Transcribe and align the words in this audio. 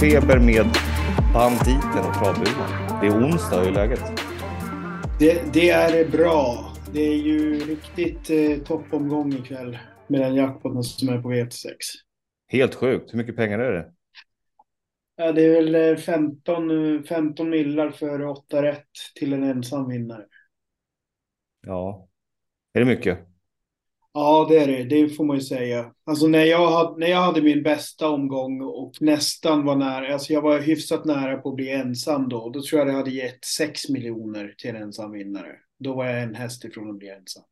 travfeber 0.00 0.38
med 0.38 0.66
banditen 1.34 2.08
och 2.08 2.14
travbulan. 2.14 3.00
Det 3.00 3.06
är 3.06 3.10
onsdag 3.10 3.68
i 3.68 3.70
läget. 3.70 4.00
Det, 5.18 5.52
det, 5.52 5.70
är 5.70 6.10
bra. 6.10 6.72
Det 6.92 7.00
är 7.00 7.16
ju 7.16 7.54
riktigt 7.54 8.30
eh, 8.30 8.64
toppomgång 8.64 9.32
ikväll 9.32 9.78
med 10.08 10.20
den 10.20 10.34
jackpotten 10.34 10.82
som 10.82 11.08
är 11.08 11.22
på 11.22 11.32
V86. 11.32 11.66
Helt 12.48 12.74
sjukt. 12.74 13.12
Hur 13.12 13.18
mycket 13.18 13.36
pengar 13.36 13.58
är 13.58 13.72
det? 13.72 13.92
Ja, 15.16 15.32
det 15.32 15.44
är 15.44 15.62
väl 15.62 15.96
15, 15.96 17.04
15 17.04 17.50
millar 17.50 17.90
för 17.90 18.22
8 18.22 18.62
rätt 18.62 18.88
till 19.14 19.32
en 19.32 19.42
ensam 19.42 19.88
vinnare. 19.88 20.24
Ja. 21.66 22.08
Är 22.72 22.80
det 22.80 22.86
mycket? 22.86 23.29
Ja, 24.12 24.46
det 24.48 24.58
är 24.58 24.66
det. 24.66 24.84
Det 24.84 25.08
får 25.08 25.24
man 25.24 25.36
ju 25.36 25.42
säga. 25.42 25.92
Alltså 26.04 26.26
när 26.26 26.44
jag 26.44 26.70
hade, 26.70 26.98
när 26.98 27.06
jag 27.06 27.22
hade 27.22 27.42
min 27.42 27.62
bästa 27.62 28.08
omgång 28.08 28.62
och 28.62 28.92
nästan 29.00 29.64
var 29.64 29.76
nära, 29.76 30.12
alltså 30.12 30.32
jag 30.32 30.42
var 30.42 30.60
hyfsat 30.60 31.04
nära 31.04 31.36
på 31.36 31.48
att 31.48 31.56
bli 31.56 31.70
ensam 31.70 32.28
då. 32.28 32.50
Då 32.50 32.62
tror 32.62 32.78
jag 32.78 32.88
det 32.88 32.92
hade 32.92 33.10
gett 33.10 33.44
6 33.44 33.88
miljoner 33.88 34.54
till 34.58 34.70
en 34.70 34.76
ensam 34.76 35.12
vinnare. 35.12 35.56
Då 35.78 35.94
var 35.94 36.06
jag 36.06 36.22
en 36.22 36.34
häst 36.34 36.64
ifrån 36.64 36.90
att 36.90 36.98
bli 36.98 37.08
ensam. 37.08 37.42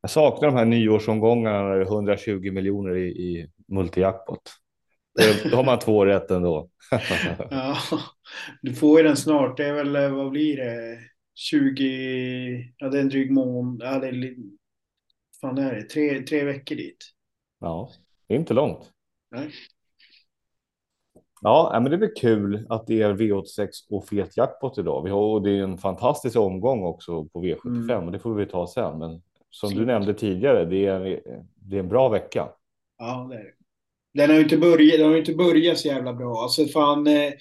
Jag 0.00 0.10
saknar 0.10 0.48
de 0.48 0.56
här 0.56 0.64
nyårsomgångarna 0.64 1.62
när 1.62 1.76
det 1.76 1.82
är 1.82 1.86
120 1.86 2.52
miljoner 2.52 2.96
i, 2.96 3.08
i 3.08 3.50
multijackpot. 3.68 4.42
Då 5.50 5.56
har 5.56 5.64
man 5.64 5.78
två 5.78 6.06
rätt 6.06 6.30
ändå. 6.30 6.70
ja, 7.50 7.76
du 8.62 8.74
får 8.74 9.00
ju 9.00 9.06
den 9.06 9.16
snart. 9.16 9.56
Det 9.56 9.64
är 9.64 9.72
väl, 9.72 10.12
vad 10.12 10.30
blir 10.30 10.56
det? 10.56 10.98
20, 11.34 12.72
ja 12.76 12.88
det 12.88 12.98
är 12.98 13.02
en 13.02 13.08
dryg 13.08 13.30
månad, 13.30 13.88
ja 13.88 13.98
det 13.98 14.08
är 14.08 14.36
fan 15.40 15.58
är 15.58 15.74
det? 15.74 15.82
Tre, 15.82 16.22
tre 16.22 16.44
veckor 16.44 16.76
dit. 16.76 17.04
Ja, 17.60 17.90
det 18.26 18.34
är 18.34 18.38
inte 18.38 18.54
långt. 18.54 18.90
Nej. 19.30 19.50
Ja, 21.42 21.78
men 21.82 21.90
det 21.90 21.96
väl 21.96 22.14
kul 22.16 22.66
att 22.68 22.86
det 22.86 23.02
är 23.02 23.14
V86 23.14 23.68
och 23.90 24.08
fet 24.08 24.36
jackpot 24.36 24.78
idag. 24.78 25.04
Vi 25.04 25.10
har, 25.10 25.20
och 25.20 25.42
det 25.42 25.50
är 25.50 25.62
en 25.62 25.78
fantastisk 25.78 26.36
omgång 26.36 26.82
också 26.82 27.24
på 27.24 27.42
V75 27.42 27.92
mm. 27.92 28.04
och 28.04 28.12
det 28.12 28.18
får 28.18 28.34
vi 28.34 28.46
ta 28.46 28.66
sen. 28.66 28.98
Men 28.98 29.22
som 29.50 29.70
Slut. 29.70 29.80
du 29.80 29.86
nämnde 29.86 30.14
tidigare, 30.14 30.64
det 30.64 30.86
är, 30.86 31.22
det 31.54 31.76
är 31.76 31.80
en 31.80 31.88
bra 31.88 32.08
vecka. 32.08 32.48
Ja, 32.98 33.28
det 33.30 33.36
är 33.36 33.44
det. 33.44 33.52
Den 34.14 34.30
har 34.30 34.36
ju 34.36 34.42
inte 34.42 34.58
börjat, 34.58 34.98
den 34.98 35.08
har 35.08 35.16
inte 35.16 35.34
börjat 35.34 35.78
så 35.78 35.88
jävla 35.88 36.12
bra. 36.12 36.42
Alltså 36.42 36.66
fan, 36.66 37.06
eh, 37.06 37.32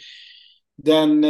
den... 0.77 1.25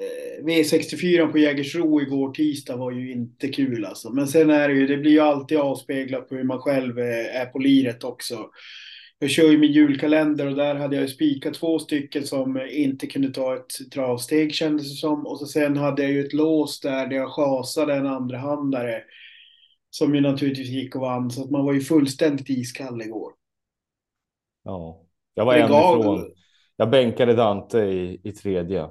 Eh, 0.00 0.20
Eh, 0.40 0.44
V64 0.44 1.26
på 1.26 1.38
Jägersro 1.38 2.00
igår 2.00 2.32
tisdag 2.32 2.76
var 2.76 2.92
ju 2.92 3.12
inte 3.12 3.48
kul 3.48 3.84
alltså. 3.84 4.10
Men 4.10 4.28
sen 4.28 4.50
är 4.50 4.68
det 4.68 4.74
ju, 4.74 4.86
det 4.86 4.96
blir 4.96 5.10
ju 5.10 5.20
alltid 5.20 5.58
avspeglat 5.58 6.28
på 6.28 6.34
hur 6.34 6.44
man 6.44 6.58
själv 6.58 6.98
är 6.98 7.46
på 7.46 7.58
liret 7.58 8.04
också. 8.04 8.50
Jag 9.18 9.30
kör 9.30 9.50
ju 9.50 9.58
min 9.58 9.72
julkalender 9.72 10.46
och 10.46 10.56
där 10.56 10.74
hade 10.74 10.96
jag 10.96 11.10
spikat 11.10 11.54
två 11.54 11.78
stycken 11.78 12.26
som 12.26 12.60
inte 12.70 13.06
kunde 13.06 13.30
ta 13.30 13.56
ett 13.56 13.90
travsteg 13.92 14.54
kändes 14.54 14.90
det 14.90 14.96
som. 14.96 15.26
Och 15.26 15.38
så 15.38 15.46
sen 15.46 15.76
hade 15.76 16.02
jag 16.02 16.12
ju 16.12 16.26
ett 16.26 16.32
lås 16.32 16.80
där, 16.80 17.06
där 17.06 17.16
jag 17.16 17.32
chasade 17.32 17.94
en 17.94 18.06
andrahandare. 18.06 19.02
Som 19.90 20.14
ju 20.14 20.20
naturligtvis 20.20 20.68
gick 20.68 20.94
och 20.96 21.00
vann, 21.00 21.30
så 21.30 21.44
att 21.44 21.50
man 21.50 21.64
var 21.64 21.72
ju 21.72 21.80
fullständigt 21.80 22.50
iskall 22.50 23.02
igår. 23.02 23.32
Ja, 24.64 25.02
jag 25.34 25.44
var 25.44 25.54
en 25.54 25.64
ifrån. 25.64 26.30
Jag 26.80 26.90
bänkade 26.90 27.34
Dante 27.34 27.78
i, 27.78 28.20
i 28.24 28.32
tredje. 28.32 28.88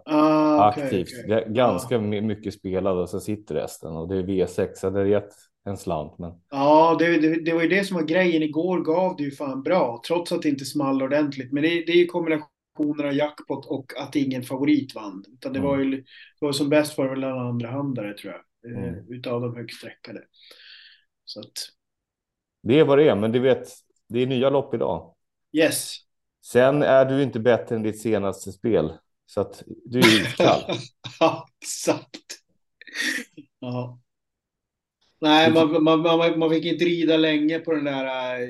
Ah, 0.59 0.69
aktivt. 0.69 1.07
Okay, 1.25 1.41
okay. 1.41 1.53
Ganska 1.53 1.97
ah. 1.97 2.01
mycket 2.01 2.53
spelad 2.53 2.97
och 2.97 3.09
så 3.09 3.19
sitter 3.19 3.55
resten 3.55 3.95
och 3.95 4.07
det 4.07 4.15
är 4.15 4.23
V6. 4.23 4.73
Så 4.75 4.89
det 4.89 5.01
är 5.01 5.05
gett 5.05 5.33
en 5.65 5.77
slant. 5.77 6.17
Men... 6.17 6.31
Ja, 6.49 6.95
det, 6.99 7.17
det, 7.17 7.43
det, 7.45 7.53
var 7.53 7.61
ju 7.61 7.67
det 7.67 7.83
som 7.83 7.97
var 7.97 8.03
grejen. 8.03 8.43
Igår 8.43 8.79
gav 8.79 9.15
det 9.15 9.23
ju 9.23 9.31
fan 9.31 9.63
bra, 9.63 10.01
trots 10.07 10.31
att 10.31 10.41
det 10.41 10.49
inte 10.49 10.65
small 10.65 11.03
ordentligt. 11.03 11.51
Men 11.51 11.63
det, 11.63 11.69
det 11.69 11.91
är 11.91 11.97
ju 11.97 12.05
kombinationen 12.05 13.05
av 13.05 13.13
jackpot 13.13 13.65
och 13.65 13.93
att 13.97 14.15
ingen 14.15 14.43
favorit 14.43 14.95
vann. 14.95 15.23
Utan 15.33 15.53
det, 15.53 15.59
mm. 15.59 15.71
var 15.71 15.79
ju, 15.79 15.91
det 15.95 16.05
var 16.39 16.51
som 16.51 16.69
bäst 16.69 16.97
var 16.97 17.05
det 17.05 17.11
väl 17.11 17.23
en 17.23 17.39
andra 17.39 17.71
handare 17.71 18.13
tror 18.13 18.33
jag. 18.33 18.71
Eh, 18.71 18.83
mm. 18.83 19.13
Utav 19.13 19.41
de 19.41 19.55
högst 19.55 19.77
sträckade. 19.77 20.21
Så 21.25 21.39
att... 21.39 21.53
Det 22.63 22.79
är 22.79 22.85
vad 22.85 22.97
det 22.97 23.09
är, 23.09 23.15
men 23.15 23.31
du 23.31 23.39
vet, 23.39 23.67
det 24.09 24.19
är 24.19 24.27
nya 24.27 24.49
lopp 24.49 24.73
idag. 24.73 25.15
Yes. 25.51 25.95
Sen 26.45 26.83
är 26.83 27.05
du 27.05 27.23
inte 27.23 27.39
bättre 27.39 27.75
än 27.75 27.83
ditt 27.83 28.01
senaste 28.01 28.51
spel. 28.51 28.93
Så 29.29 29.41
att 29.41 29.63
du 29.85 29.99
är 29.99 30.21
iskall. 30.21 30.61
ja, 31.19 31.47
exakt. 31.61 32.39
Ja. 33.59 33.99
Nej, 35.21 35.53
man, 35.53 35.83
man, 35.83 36.01
man, 36.01 36.39
man 36.39 36.49
fick 36.49 36.65
inte 36.65 36.85
rida 36.85 37.17
länge 37.17 37.59
på 37.59 37.71
den 37.71 37.83
där 37.83 38.05
eh, 38.41 38.47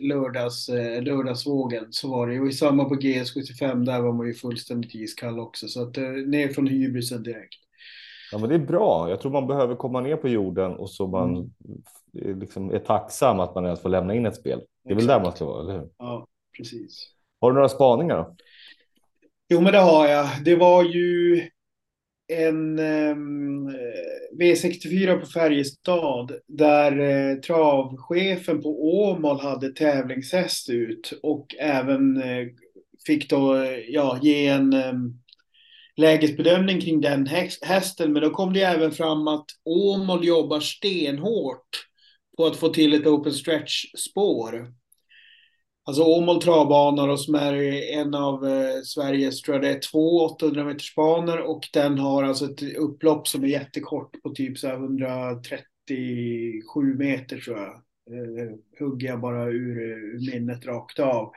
lördags, 0.00 0.68
eh, 0.68 1.02
lördagsvågen. 1.02 1.86
Så 1.90 2.10
var 2.10 2.28
det. 2.28 2.40
Och 2.40 2.46
i 2.46 2.52
samma 2.52 2.84
på 2.84 2.94
GS75, 2.94 3.84
där 3.84 4.00
var 4.00 4.12
man 4.12 4.26
ju 4.26 4.34
fullständigt 4.34 4.94
iskall 4.94 5.38
också. 5.38 5.68
Så 5.68 5.82
att 5.82 5.96
eh, 5.96 6.04
ner 6.04 6.48
från 6.48 6.66
hybrisen 6.66 7.22
direkt. 7.22 7.60
Ja, 8.32 8.38
men 8.38 8.48
det 8.48 8.54
är 8.54 8.66
bra. 8.66 9.10
Jag 9.10 9.20
tror 9.20 9.32
man 9.32 9.46
behöver 9.46 9.76
komma 9.76 10.00
ner 10.00 10.16
på 10.16 10.28
jorden 10.28 10.72
och 10.72 10.90
så 10.90 11.06
man 11.06 11.52
mm. 12.14 12.40
liksom 12.40 12.70
är 12.70 12.78
tacksam 12.78 13.40
att 13.40 13.54
man 13.54 13.64
ens 13.64 13.80
får 13.80 13.88
lämna 13.88 14.14
in 14.14 14.26
ett 14.26 14.36
spel. 14.36 14.60
Det 14.84 14.90
är 14.90 14.94
Exakt. 14.94 15.10
väl 15.10 15.18
där 15.18 15.24
man 15.24 15.32
ska 15.32 15.44
vara, 15.44 15.62
eller 15.62 15.80
hur? 15.80 15.88
Ja, 15.98 16.26
precis. 16.56 17.10
Har 17.40 17.50
du 17.50 17.54
några 17.54 17.68
spaningar? 17.68 18.16
Då? 18.16 18.36
Jo, 19.50 19.60
men 19.60 19.72
det 19.72 19.78
har 19.78 20.08
jag. 20.08 20.28
Det 20.44 20.56
var 20.56 20.84
ju 20.84 21.42
en 22.28 22.78
um, 22.78 23.70
V64 24.40 25.20
på 25.20 25.26
Färjestad 25.26 26.32
där 26.46 26.98
eh, 26.98 27.36
travchefen 27.36 28.62
på 28.62 28.98
Åmål 29.00 29.40
hade 29.40 29.72
tävlingshäst 29.72 30.70
ut 30.70 31.12
och 31.22 31.54
även 31.58 32.22
eh, 32.22 32.46
fick 33.06 33.30
då 33.30 33.56
eh, 33.56 33.78
ja, 33.88 34.18
ge 34.22 34.46
en 34.46 34.74
um, 34.74 35.20
lägesbedömning 35.96 36.80
kring 36.80 37.00
den 37.00 37.26
hästen. 37.62 38.12
Men 38.12 38.22
då 38.22 38.30
kom 38.30 38.52
det 38.52 38.62
även 38.62 38.92
fram 38.92 39.28
att 39.28 39.46
Åmål 39.64 40.26
jobbar 40.26 40.60
stenhårt 40.60 41.86
på 42.36 42.46
att 42.46 42.56
få 42.56 42.68
till 42.68 42.94
ett 42.94 43.06
open 43.06 43.32
stretch 43.32 43.84
spår. 43.96 44.72
Alltså 45.88 46.02
Åmål 46.02 46.42
travbanor 46.42 47.08
och 47.08 47.20
som 47.20 47.34
är 47.34 47.54
en 47.92 48.14
av 48.14 48.46
eh, 48.46 48.80
Sveriges, 48.84 49.42
tror 49.42 49.54
jag 49.54 49.64
det 49.64 49.70
är 49.70 49.80
två 49.80 50.20
800 50.20 50.64
meters 50.64 50.94
banor 50.94 51.38
och 51.38 51.68
den 51.72 51.98
har 51.98 52.24
alltså 52.24 52.44
ett 52.44 52.76
upplopp 52.76 53.28
som 53.28 53.44
är 53.44 53.48
jättekort 53.48 54.22
på 54.22 54.30
typ 54.30 54.58
så 54.58 54.68
137 54.68 56.94
meter 56.98 57.38
tror 57.38 57.58
jag. 57.58 57.68
Eh, 57.68 58.50
hugger 58.78 59.08
jag 59.08 59.20
bara 59.20 59.44
ur, 59.44 59.80
ur 59.80 60.32
minnet 60.32 60.66
rakt 60.66 60.98
av. 60.98 61.32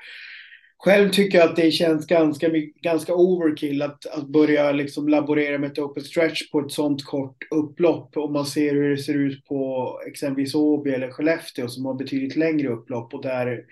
Själv 0.78 1.10
tycker 1.10 1.38
jag 1.38 1.50
att 1.50 1.56
det 1.56 1.72
känns 1.72 2.08
ganska, 2.08 2.50
ganska 2.82 3.16
overkill 3.16 3.82
att, 3.82 4.06
att 4.06 4.28
börja 4.28 4.72
liksom 4.72 5.10
laborera 5.10 5.58
med 5.58 5.72
ett 5.72 5.80
open 5.80 6.04
stretch 6.04 6.52
på 6.52 6.60
ett 6.60 6.72
sånt 6.72 7.06
kort 7.06 7.48
upplopp. 7.52 8.18
Om 8.18 8.34
man 8.34 8.46
ser 8.46 8.74
hur 8.74 8.90
det 8.90 8.98
ser 8.98 9.16
ut 9.16 9.46
på 9.46 9.92
exempelvis 10.08 10.56
Åby 10.56 10.92
eller 10.92 11.12
Skellefteå 11.12 11.68
som 11.68 11.86
har 11.86 11.94
betydligt 11.94 12.36
längre 12.36 12.68
upplopp 12.68 13.14
och 13.14 13.22
där 13.22 13.66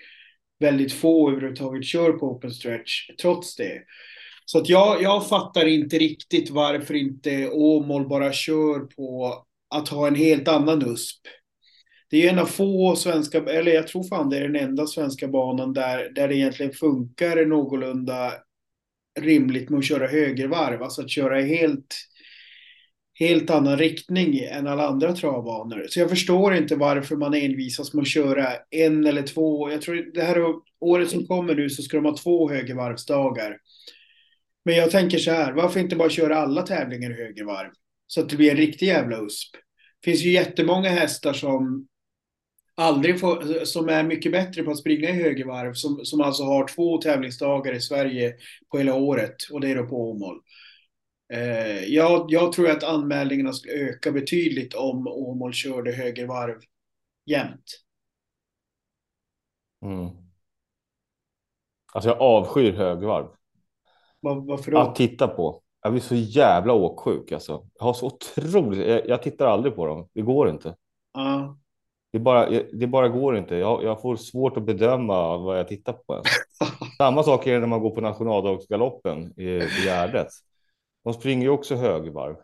väldigt 0.59 0.93
få 0.93 1.31
överhuvudtaget 1.31 1.85
kör 1.85 2.11
på 2.11 2.25
open 2.25 2.51
stretch 2.51 3.07
trots 3.21 3.55
det. 3.55 3.81
Så 4.45 4.57
att 4.57 4.69
jag, 4.69 5.01
jag 5.01 5.29
fattar 5.29 5.65
inte 5.65 5.97
riktigt 5.97 6.49
varför 6.49 6.93
inte 6.93 7.49
Åmål 7.49 8.07
bara 8.07 8.33
kör 8.33 8.79
på 8.79 9.35
att 9.75 9.89
ha 9.89 10.07
en 10.07 10.15
helt 10.15 10.47
annan 10.47 10.91
USP. 10.91 11.27
Det 12.09 12.27
är 12.27 12.33
en 12.33 12.39
av 12.39 12.45
få 12.45 12.95
svenska, 12.95 13.37
eller 13.37 13.71
jag 13.71 13.87
tror 13.87 14.03
fan 14.03 14.29
det 14.29 14.37
är 14.37 14.41
den 14.41 14.55
enda 14.55 14.87
svenska 14.87 15.27
banan 15.27 15.73
där, 15.73 16.11
där 16.15 16.27
det 16.27 16.35
egentligen 16.35 16.73
funkar 16.73 17.45
någorlunda 17.45 18.33
rimligt 19.19 19.69
med 19.69 19.77
att 19.77 19.85
köra 19.85 20.07
högervarv. 20.07 20.83
Alltså 20.83 21.01
att 21.01 21.09
köra 21.09 21.41
helt 21.41 21.95
helt 23.19 23.49
annan 23.49 23.77
riktning 23.77 24.39
än 24.39 24.67
alla 24.67 24.87
andra 24.87 25.15
travbanor. 25.15 25.85
Så 25.89 25.99
jag 25.99 26.09
förstår 26.09 26.55
inte 26.55 26.75
varför 26.75 27.15
man 27.15 27.33
envisas 27.33 27.93
med 27.93 28.01
att 28.01 28.07
köra 28.07 28.47
en 28.69 29.05
eller 29.05 29.21
två. 29.21 29.71
Jag 29.71 29.81
tror 29.81 30.13
det 30.13 30.21
här 30.21 30.37
året 30.79 31.09
som 31.09 31.27
kommer 31.27 31.55
nu 31.55 31.69
så 31.69 31.83
ska 31.83 31.97
de 31.97 32.05
ha 32.05 32.17
två 32.17 32.49
högervarvsdagar. 32.49 33.57
Men 34.65 34.75
jag 34.75 34.91
tänker 34.91 35.17
så 35.17 35.31
här, 35.31 35.53
varför 35.53 35.79
inte 35.79 35.95
bara 35.95 36.09
köra 36.09 36.37
alla 36.37 36.61
tävlingar 36.61 37.11
i 37.11 37.23
högervarv? 37.23 37.69
Så 38.07 38.21
att 38.21 38.29
det 38.29 38.35
blir 38.37 38.51
en 38.51 38.57
riktig 38.57 38.87
jävla 38.87 39.17
USP. 39.17 39.53
Det 40.01 40.11
finns 40.11 40.23
ju 40.23 40.31
jättemånga 40.31 40.89
hästar 40.89 41.33
som 41.33 41.87
aldrig 42.75 43.19
får, 43.19 43.65
som 43.65 43.89
är 43.89 44.03
mycket 44.03 44.31
bättre 44.31 44.63
på 44.63 44.71
att 44.71 44.77
springa 44.77 45.09
i 45.09 45.13
högervarv, 45.23 45.73
som, 45.73 46.05
som 46.05 46.21
alltså 46.21 46.43
har 46.43 46.67
två 46.67 46.97
tävlingsdagar 46.97 47.73
i 47.73 47.81
Sverige 47.81 48.33
på 48.71 48.77
hela 48.77 48.95
året 48.95 49.35
och 49.51 49.61
det 49.61 49.69
är 49.69 49.75
då 49.75 49.85
på 49.85 50.11
Åmål. 50.11 50.39
Eh, 51.33 51.83
jag, 51.83 52.25
jag, 52.29 52.51
tror 52.51 52.69
att 52.69 52.83
anmälningarna 52.83 53.53
skulle 53.53 53.73
öka 53.73 54.11
betydligt 54.11 54.73
om 54.73 55.07
Åmål 55.07 55.53
körde 55.53 55.91
högervarv 55.91 56.59
jämt. 57.25 57.65
Mm. 59.85 60.09
Alltså 61.93 62.09
jag 62.09 62.21
avskyr 62.21 62.71
högervarv. 62.71 63.27
Var, 64.19 64.35
varför 64.35 64.71
då? 64.71 64.77
Att 64.77 64.95
titta 64.95 65.27
på. 65.27 65.61
Jag 65.81 65.91
blir 65.91 66.01
så 66.01 66.15
jävla 66.15 66.73
åksjuk 66.73 67.31
alltså. 67.31 67.67
Jag 67.73 67.85
har 67.85 67.93
så 67.93 68.05
otroligt. 68.05 68.87
Jag, 68.87 69.09
jag 69.09 69.23
tittar 69.23 69.47
aldrig 69.47 69.75
på 69.75 69.85
dem. 69.85 70.09
Det 70.13 70.21
går 70.21 70.49
inte. 70.49 70.69
Uh. 71.17 71.53
Det, 72.11 72.19
bara, 72.19 72.49
det 72.73 72.87
bara 72.87 73.09
går 73.09 73.37
inte. 73.37 73.55
Jag, 73.55 73.83
jag 73.83 74.01
får 74.01 74.15
svårt 74.15 74.57
att 74.57 74.63
bedöma 74.63 75.37
vad 75.37 75.59
jag 75.59 75.67
tittar 75.67 75.93
på. 75.93 76.21
Samma 76.97 77.23
sak 77.23 77.47
är 77.47 77.53
det 77.53 77.59
när 77.59 77.67
man 77.67 77.81
går 77.81 77.95
på 77.95 78.01
nationaldagsgaloppen 78.01 79.33
i, 79.37 79.43
i 79.43 79.85
Gärdet. 79.85 80.27
De 81.03 81.13
springer 81.13 81.43
ju 81.43 81.49
också 81.49 81.75
högvarv. 81.75 82.35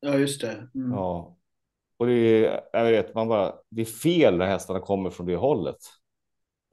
Ja, 0.00 0.18
just 0.18 0.40
det. 0.40 0.68
Mm. 0.74 0.90
Ja. 0.90 1.36
Och 1.96 2.06
det 2.06 2.12
är, 2.12 2.60
jag 2.72 2.84
vet, 2.84 3.14
man 3.14 3.28
bara, 3.28 3.54
det 3.70 3.80
är 3.80 3.84
fel 3.84 4.36
när 4.36 4.46
hästarna 4.46 4.80
kommer 4.80 5.10
från 5.10 5.26
det 5.26 5.36
hållet. 5.36 5.76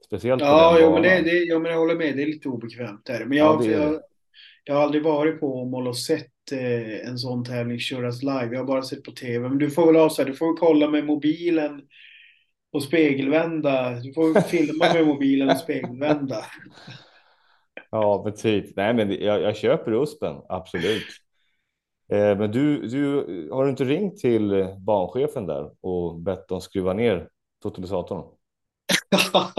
Speciellt 0.06 0.42
ja, 0.42 0.78
jo, 0.80 0.92
men 0.92 1.02
det, 1.02 1.22
det, 1.22 1.44
ja, 1.44 1.58
men 1.58 1.70
jag 1.70 1.78
håller 1.78 1.96
med. 1.96 2.16
Det 2.16 2.22
är 2.22 2.26
lite 2.26 2.48
obekvämt. 2.48 3.04
Där. 3.04 3.24
Men 3.24 3.38
jag, 3.38 3.64
ja, 3.64 3.70
jag, 3.70 4.00
jag, 4.64 4.74
har 4.74 4.82
aldrig 4.82 5.02
varit 5.02 5.40
på 5.40 5.60
Åmål 5.60 5.88
och 5.88 5.98
sett 5.98 6.52
eh, 6.52 7.08
en 7.08 7.18
sån 7.18 7.44
tävling 7.44 7.78
köras 7.78 8.22
live. 8.22 8.48
Jag 8.52 8.58
har 8.58 8.64
bara 8.64 8.82
sett 8.82 9.02
på 9.02 9.12
tv. 9.12 9.48
Men 9.48 9.58
du 9.58 9.70
får 9.70 9.86
väl 9.86 9.96
här, 9.96 10.24
du 10.24 10.34
får 10.34 10.56
kolla 10.56 10.90
med 10.90 11.04
mobilen 11.04 11.82
och 12.72 12.82
spegelvända. 12.82 13.90
Du 13.90 14.12
får 14.12 14.40
filma 14.40 14.92
med 14.94 15.06
mobilen 15.06 15.50
och 15.50 15.58
spegelvända. 15.58 16.44
Ja, 17.94 18.22
men 18.24 18.34
typ. 18.34 18.76
Nej, 18.76 18.94
men 18.94 19.10
jag, 19.10 19.42
jag 19.42 19.56
köper 19.56 19.92
USPen, 19.92 20.36
absolut. 20.48 21.06
Eh, 22.12 22.38
men 22.38 22.50
du, 22.50 22.86
du, 22.88 23.16
har 23.52 23.64
du 23.64 23.70
inte 23.70 23.84
ringt 23.84 24.16
till 24.16 24.66
banchefen 24.78 25.46
där 25.46 25.70
och 25.80 26.20
bett 26.20 26.48
dem 26.48 26.60
skruva 26.60 26.92
ner 26.92 27.28
totalisatorn? 27.62 28.24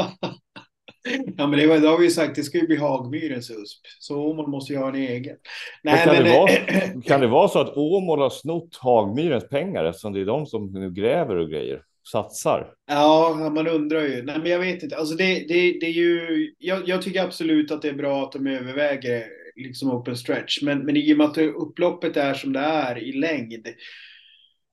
ja, 1.37 1.47
men 1.47 1.59
det, 1.59 1.67
var, 1.67 1.79
det 1.79 1.87
har 1.87 1.97
vi 1.97 2.03
ju 2.03 2.11
sagt, 2.11 2.35
det 2.35 2.43
ska 2.43 2.57
ju 2.57 2.67
bli 2.67 2.77
Hagmyrens 2.77 3.51
USP. 3.51 3.85
Så 3.99 4.21
Åmål 4.21 4.47
måste 4.47 4.73
ju 4.73 4.79
ha 4.79 4.89
en 4.89 4.95
egen. 4.95 5.37
Nej, 5.83 6.03
kan, 6.05 6.15
men, 6.15 6.23
det 6.23 6.37
vara, 6.37 7.01
kan 7.05 7.21
det 7.21 7.27
vara 7.27 7.47
så 7.47 7.59
att 7.59 7.77
Åmål 7.77 8.19
har 8.19 8.29
snott 8.29 8.75
Hagmyrens 8.75 9.49
pengar 9.49 9.85
eftersom 9.85 10.13
det 10.13 10.21
är 10.21 10.25
de 10.25 10.45
som 10.45 10.71
nu 10.71 10.91
gräver 10.91 11.35
och 11.35 11.49
grejer? 11.49 11.81
Satsar? 12.11 12.73
Ja, 12.87 13.51
man 13.55 13.67
undrar 13.67 14.01
ju. 14.01 14.23
Nej, 14.23 14.39
men 14.39 14.51
jag 14.51 14.59
vet 14.59 14.83
inte. 14.83 14.97
Alltså 14.97 15.15
det, 15.15 15.33
det, 15.47 15.79
det 15.79 15.85
är 15.85 15.93
ju, 15.93 16.53
jag, 16.57 16.87
jag 16.87 17.01
tycker 17.01 17.23
absolut 17.23 17.71
att 17.71 17.81
det 17.81 17.89
är 17.89 17.93
bra 17.93 18.23
att 18.23 18.31
de 18.31 18.47
överväger 18.47 19.25
liksom 19.55 19.91
open 19.91 20.17
stretch. 20.17 20.61
Men, 20.61 20.85
men 20.85 20.97
i 20.97 21.13
och 21.13 21.17
med 21.17 21.27
att 21.27 21.37
upploppet 21.37 22.17
är 22.17 22.33
som 22.33 22.53
det 22.53 22.59
är 22.59 22.97
i 22.97 23.11
längd 23.11 23.67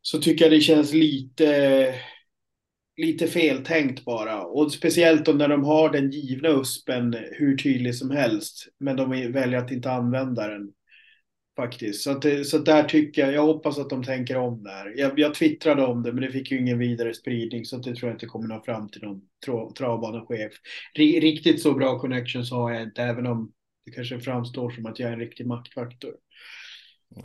så 0.02 0.18
tycker 0.18 0.44
jag 0.44 0.52
det 0.52 0.60
känns 0.60 0.92
lite 0.92 1.94
lite 2.96 3.26
feltänkt 3.26 4.04
bara. 4.04 4.42
Och 4.42 4.72
speciellt 4.72 5.26
då 5.26 5.32
när 5.32 5.48
de 5.48 5.64
har 5.64 5.90
den 5.90 6.10
givna 6.10 6.48
USPen 6.48 7.16
hur 7.30 7.56
tydlig 7.56 7.94
som 7.94 8.10
helst. 8.10 8.68
Men 8.80 8.96
de 8.96 9.32
väljer 9.32 9.58
att 9.58 9.72
inte 9.72 9.90
använda 9.90 10.48
den. 10.48 10.70
Faktiskt. 11.56 12.02
Så, 12.02 12.10
att, 12.10 12.46
så 12.46 12.58
där 12.58 12.84
tycker 12.84 13.22
jag, 13.22 13.32
jag 13.32 13.42
hoppas 13.42 13.78
att 13.78 13.90
de 13.90 14.02
tänker 14.02 14.36
om 14.36 14.62
där. 14.62 14.92
Jag, 14.96 15.18
jag 15.18 15.34
twittrade 15.34 15.84
om 15.84 16.02
det 16.02 16.12
men 16.12 16.22
det 16.22 16.30
fick 16.30 16.50
ju 16.50 16.58
ingen 16.58 16.78
vidare 16.78 17.14
spridning 17.14 17.64
så 17.64 17.76
det 17.76 17.94
tror 17.94 18.10
jag 18.10 18.14
inte 18.14 18.26
kommer 18.26 18.48
nå 18.48 18.62
fram 18.64 18.88
till 18.88 19.02
någon 19.02 19.20
tra, 19.46 19.70
travbanechef. 19.78 20.52
Riktigt 20.94 21.62
så 21.62 21.74
bra 21.74 21.98
connections 21.98 22.50
har 22.50 22.72
jag 22.72 22.82
inte 22.82 23.02
även 23.02 23.26
om 23.26 23.52
det 23.84 23.90
kanske 23.90 24.20
framstår 24.20 24.70
som 24.70 24.86
att 24.86 24.98
jag 24.98 25.08
är 25.08 25.12
en 25.12 25.20
riktig 25.20 25.46
maktfaktor. 25.46 26.14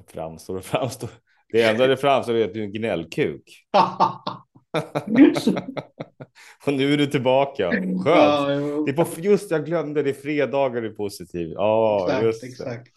Framstår 0.08 0.56
och 0.56 0.66
framstår. 0.66 1.10
Det 1.50 1.64
enda 1.64 1.88
det 1.88 1.98
framstår 1.98 2.36
är 2.36 2.46
att 2.46 2.54
du 2.54 2.60
är 2.60 2.64
en 2.64 2.74
gnällkuk. 2.74 3.68
och 6.66 6.74
nu 6.74 6.94
är 6.94 6.98
du 6.98 7.08
tillbaka. 7.08 7.72
Skönt. 7.72 8.06
Ja, 8.06 8.46
det 8.86 8.92
är 8.92 8.94
på, 8.94 9.22
just 9.22 9.52
jag 9.52 9.66
glömde 9.66 10.04
det, 10.04 10.14
fredagar 10.14 10.84
är 10.84 10.90
positiv. 10.90 11.52
Ja, 11.52 12.06
exakt, 12.08 12.26
just 12.26 12.44
exakt. 12.44 12.92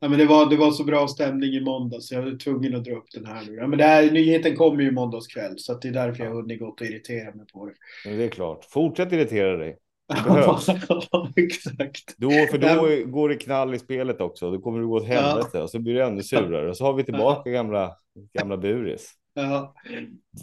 Ja, 0.00 0.08
men 0.08 0.18
det, 0.18 0.26
var, 0.26 0.50
det 0.50 0.56
var 0.56 0.70
så 0.70 0.84
bra 0.84 1.08
stämning 1.08 1.54
i 1.54 1.60
måndags 1.60 2.08
så 2.08 2.14
jag 2.14 2.22
var 2.22 2.38
tvungen 2.38 2.74
att 2.74 2.84
dra 2.84 2.92
upp 2.92 3.10
den 3.14 3.26
här 3.26 3.44
nu. 3.46 3.54
Ja, 3.54 3.66
men 3.66 3.78
det 3.78 3.84
här, 3.84 4.10
nyheten 4.10 4.56
kommer 4.56 4.82
ju 4.82 4.90
måndags 4.90 5.26
kväll 5.26 5.58
så 5.58 5.74
det 5.74 5.88
är 5.88 5.92
därför 5.92 6.24
jag 6.24 6.30
hunnit 6.30 6.60
gått 6.60 6.80
och 6.80 6.86
irritera 6.86 7.34
mig 7.34 7.46
på 7.52 7.66
det. 7.66 7.72
Men 8.04 8.18
det 8.18 8.24
är 8.24 8.28
klart. 8.28 8.64
Fortsätt 8.64 9.12
irritera 9.12 9.56
dig. 9.56 9.78
ja, 10.26 10.60
exakt. 11.36 12.14
Då, 12.16 12.30
för 12.30 12.58
då 12.58 13.10
går 13.10 13.28
det 13.28 13.34
knall 13.34 13.74
i 13.74 13.78
spelet 13.78 14.20
också. 14.20 14.50
Då 14.50 14.60
kommer 14.60 14.80
det 14.80 14.86
gå 14.86 14.96
åt 14.96 15.06
helvete 15.06 15.50
ja. 15.52 15.62
och 15.62 15.70
så 15.70 15.78
blir 15.78 15.94
det 15.94 16.04
ännu 16.04 16.22
surare. 16.22 16.70
Och 16.70 16.76
så 16.76 16.84
har 16.84 16.92
vi 16.92 17.04
tillbaka 17.04 17.50
gamla, 17.50 17.96
gamla 18.38 18.56
buris. 18.56 19.12
Ja. 19.34 19.74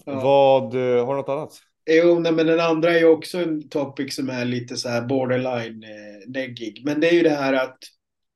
ja. 0.06 0.14
Vad, 0.24 0.76
eh, 0.76 1.06
har 1.06 1.14
du 1.14 1.20
något 1.22 1.30
annat? 1.30 1.60
Jo, 1.90 2.20
nej, 2.20 2.32
men 2.32 2.48
den 2.48 2.60
andra 2.60 2.92
är 2.92 3.06
också 3.06 3.38
en 3.38 3.70
topic 3.70 4.16
som 4.16 4.30
är 4.30 4.46
lite 4.46 4.78
så 4.78 4.90
här 4.90 5.02
borderline 5.02 5.84
eh, 5.84 6.30
neggig. 6.30 6.82
Men 6.86 7.00
det 7.00 7.10
är 7.10 7.14
ju 7.14 7.24
det 7.24 7.30
här 7.30 7.54
att 7.54 7.78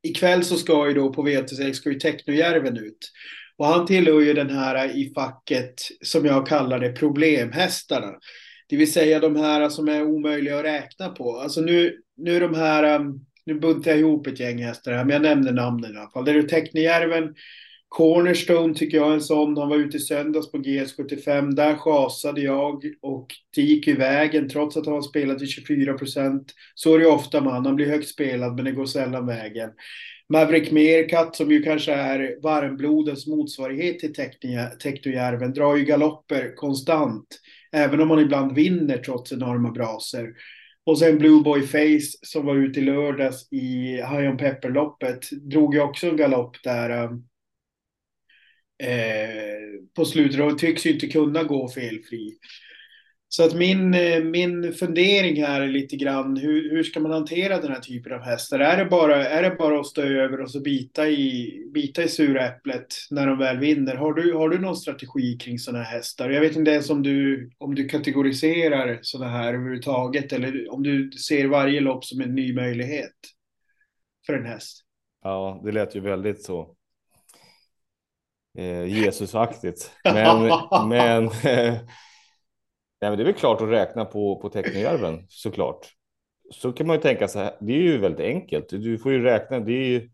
ikväll 0.03 0.43
så 0.43 0.55
ska 0.55 0.87
ju 0.87 0.93
då 0.93 1.13
på 1.13 1.21
VTC 1.21 1.73
ska 1.73 1.89
ju 1.89 1.99
Technojärven 1.99 2.77
ut. 2.77 3.11
Och 3.57 3.65
han 3.65 3.85
tillhör 3.85 4.21
ju 4.21 4.33
den 4.33 4.49
här 4.49 4.97
i 4.97 5.11
facket 5.15 5.75
som 6.01 6.25
jag 6.25 6.47
kallar 6.47 6.79
det 6.79 6.91
problemhästarna. 6.91 8.13
Det 8.69 8.77
vill 8.77 8.93
säga 8.93 9.19
de 9.19 9.35
här 9.35 9.69
som 9.69 9.87
är 9.87 10.03
omöjliga 10.03 10.57
att 10.57 10.65
räkna 10.65 11.09
på. 11.09 11.39
Alltså 11.39 11.61
nu, 11.61 11.97
nu 12.17 12.39
de 12.39 12.55
här, 12.55 12.99
um, 12.99 13.25
nu 13.45 13.59
buntar 13.59 13.91
jag 13.91 13.99
ihop 13.99 14.27
ett 14.27 14.39
gäng 14.39 14.63
hästar 14.63 14.93
här, 14.93 15.05
men 15.05 15.13
jag 15.13 15.21
nämner 15.21 15.51
namnen 15.51 15.93
i 15.93 15.97
alla 15.97 16.09
fall. 16.09 16.25
Det 16.25 16.31
är 16.31 16.41
Technojärven 16.41 17.35
Cornerstone 17.89 18.73
tycker 18.73 18.97
jag 18.97 19.09
är 19.09 19.13
en 19.13 19.21
sån. 19.21 19.57
Han 19.57 19.69
var 19.69 19.77
ute 19.77 19.97
i 19.97 19.99
söndags 19.99 20.51
på 20.51 20.57
GS75. 20.57 21.51
Där 21.55 21.75
chasade 21.75 22.41
jag 22.41 22.83
och 23.01 23.27
det 23.55 23.61
gick 23.61 23.87
ju 23.87 23.95
vägen 23.95 24.49
trots 24.49 24.77
att 24.77 24.85
han 24.85 24.95
har 24.95 25.01
spelat 25.01 25.41
i 25.41 25.47
24 25.47 25.93
procent. 25.93 26.53
Så 26.75 26.95
är 26.95 26.99
det 26.99 27.07
ofta 27.07 27.41
man. 27.41 27.65
Han 27.65 27.75
blir 27.75 27.89
högt 27.89 28.07
spelad 28.07 28.55
men 28.55 28.65
det 28.65 28.71
går 28.71 28.85
sällan 28.85 29.27
vägen. 29.27 29.69
Maverick 30.29 30.71
Meerkat 30.71 31.35
som 31.35 31.51
ju 31.51 31.63
kanske 31.63 31.93
är 31.93 32.41
varmblodens 32.43 33.27
motsvarighet 33.27 33.99
till 33.99 34.13
Tektojärven 34.83 35.53
drar 35.53 35.75
ju 35.75 35.85
galopper 35.85 36.55
konstant. 36.55 37.27
Även 37.71 38.01
om 38.01 38.09
han 38.09 38.19
ibland 38.19 38.55
vinner 38.55 38.97
trots 38.97 39.31
enorma 39.31 39.71
braser. 39.71 40.33
Och 40.85 40.99
sen 40.99 41.17
Blue 41.17 41.43
Boy 41.43 41.61
Face 41.61 42.17
som 42.21 42.45
var 42.45 42.55
ute 42.55 42.79
i 42.79 42.83
lördags 42.83 43.47
i 43.51 43.95
High 43.95 44.29
on 44.29 44.37
Pepper-loppet. 44.37 45.29
Drog 45.31 45.75
ju 45.75 45.81
också 45.81 46.07
en 46.07 46.17
galopp 46.17 46.63
där. 46.63 47.03
Um, 47.03 47.27
Eh, 48.83 49.81
på 49.95 50.05
slutet 50.05 50.41
och 50.41 50.57
tycks 50.57 50.85
ju 50.85 50.93
inte 50.93 51.07
kunna 51.07 51.43
gå 51.43 51.69
felfri. 51.69 52.37
Så 53.29 53.43
att 53.43 53.53
min, 53.53 53.93
eh, 53.93 54.23
min 54.23 54.73
fundering 54.73 55.43
här 55.43 55.61
är 55.61 55.67
lite 55.67 55.95
grann 55.95 56.37
hur, 56.37 56.69
hur 56.69 56.83
ska 56.83 56.99
man 56.99 57.11
hantera 57.11 57.61
den 57.61 57.71
här 57.71 57.79
typen 57.79 58.13
av 58.13 58.21
hästar? 58.21 58.59
Är 58.59 58.77
det 58.77 58.85
bara, 58.85 59.25
är 59.25 59.43
det 59.43 59.55
bara 59.55 59.79
att 59.79 59.85
stå 59.85 60.01
över 60.01 60.41
och 60.41 60.51
så 60.51 60.59
bita 60.59 61.09
i, 61.09 61.53
bita 61.73 62.03
i 62.03 62.07
sura 62.07 62.47
äpplet 62.47 62.87
när 63.11 63.27
de 63.27 63.37
väl 63.37 63.57
vinner? 63.57 63.95
Har 63.95 64.13
du, 64.13 64.33
har 64.33 64.49
du 64.49 64.59
någon 64.59 64.75
strategi 64.75 65.37
kring 65.37 65.59
sådana 65.59 65.83
här 65.83 65.91
hästar? 65.97 66.29
Jag 66.29 66.41
vet 66.41 66.55
inte 66.55 66.71
ens 66.71 66.89
om 66.89 67.03
du, 67.03 67.51
om 67.57 67.75
du 67.75 67.87
kategoriserar 67.87 68.99
sådana 69.01 69.31
här 69.31 69.53
överhuvudtaget 69.53 70.33
eller 70.33 70.73
om 70.73 70.83
du 70.83 71.11
ser 71.11 71.47
varje 71.47 71.79
lopp 71.79 72.05
som 72.05 72.21
en 72.21 72.35
ny 72.35 72.53
möjlighet 72.53 73.15
för 74.25 74.33
en 74.33 74.45
häst. 74.45 74.83
Ja, 75.23 75.61
det 75.65 75.71
lät 75.71 75.95
ju 75.95 75.99
väldigt 75.99 76.43
så 76.43 76.76
eh, 78.57 79.03
Jesusaktigt. 79.03 79.91
Men, 80.03 80.51
men, 80.89 81.25
eh, 81.25 81.31
nej, 81.43 83.09
men 83.09 83.17
det 83.17 83.23
är 83.23 83.25
väl 83.25 83.33
klart 83.33 83.61
att 83.61 83.69
räkna 83.69 84.05
på, 84.05 84.41
på 84.41 84.49
Teknojärven 84.49 85.25
såklart. 85.29 85.87
Så 86.51 86.71
kan 86.71 86.87
man 86.87 86.95
ju 86.95 87.01
tänka 87.01 87.27
så 87.27 87.39
här. 87.39 87.51
Det 87.59 87.73
är 87.73 87.81
ju 87.81 87.97
väldigt 87.97 88.25
enkelt. 88.25 88.69
Du 88.69 88.97
får 88.97 89.11
ju 89.11 89.23
räkna. 89.23 89.59
Det 89.59 89.71
är 89.71 89.87
ju, 89.87 90.09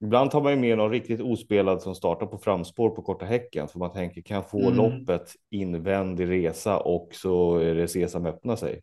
Ibland 0.00 0.30
tar 0.30 0.42
man 0.42 0.52
ju 0.52 0.58
med 0.58 0.78
någon 0.78 0.90
riktigt 0.90 1.20
ospelad 1.20 1.82
som 1.82 1.94
startar 1.94 2.26
på 2.26 2.38
framspår 2.38 2.90
på 2.90 3.02
korta 3.02 3.24
häcken 3.24 3.68
för 3.68 3.78
man 3.78 3.92
tänker 3.92 4.22
kan 4.22 4.44
få 4.44 4.60
mm. 4.60 4.76
loppet 4.76 5.32
invändig 5.50 6.30
resa 6.30 6.78
och 6.78 7.08
så 7.12 7.58
är 7.58 7.74
det 7.74 7.88
Sesam 7.88 8.26
öppna 8.26 8.56
sig. 8.56 8.82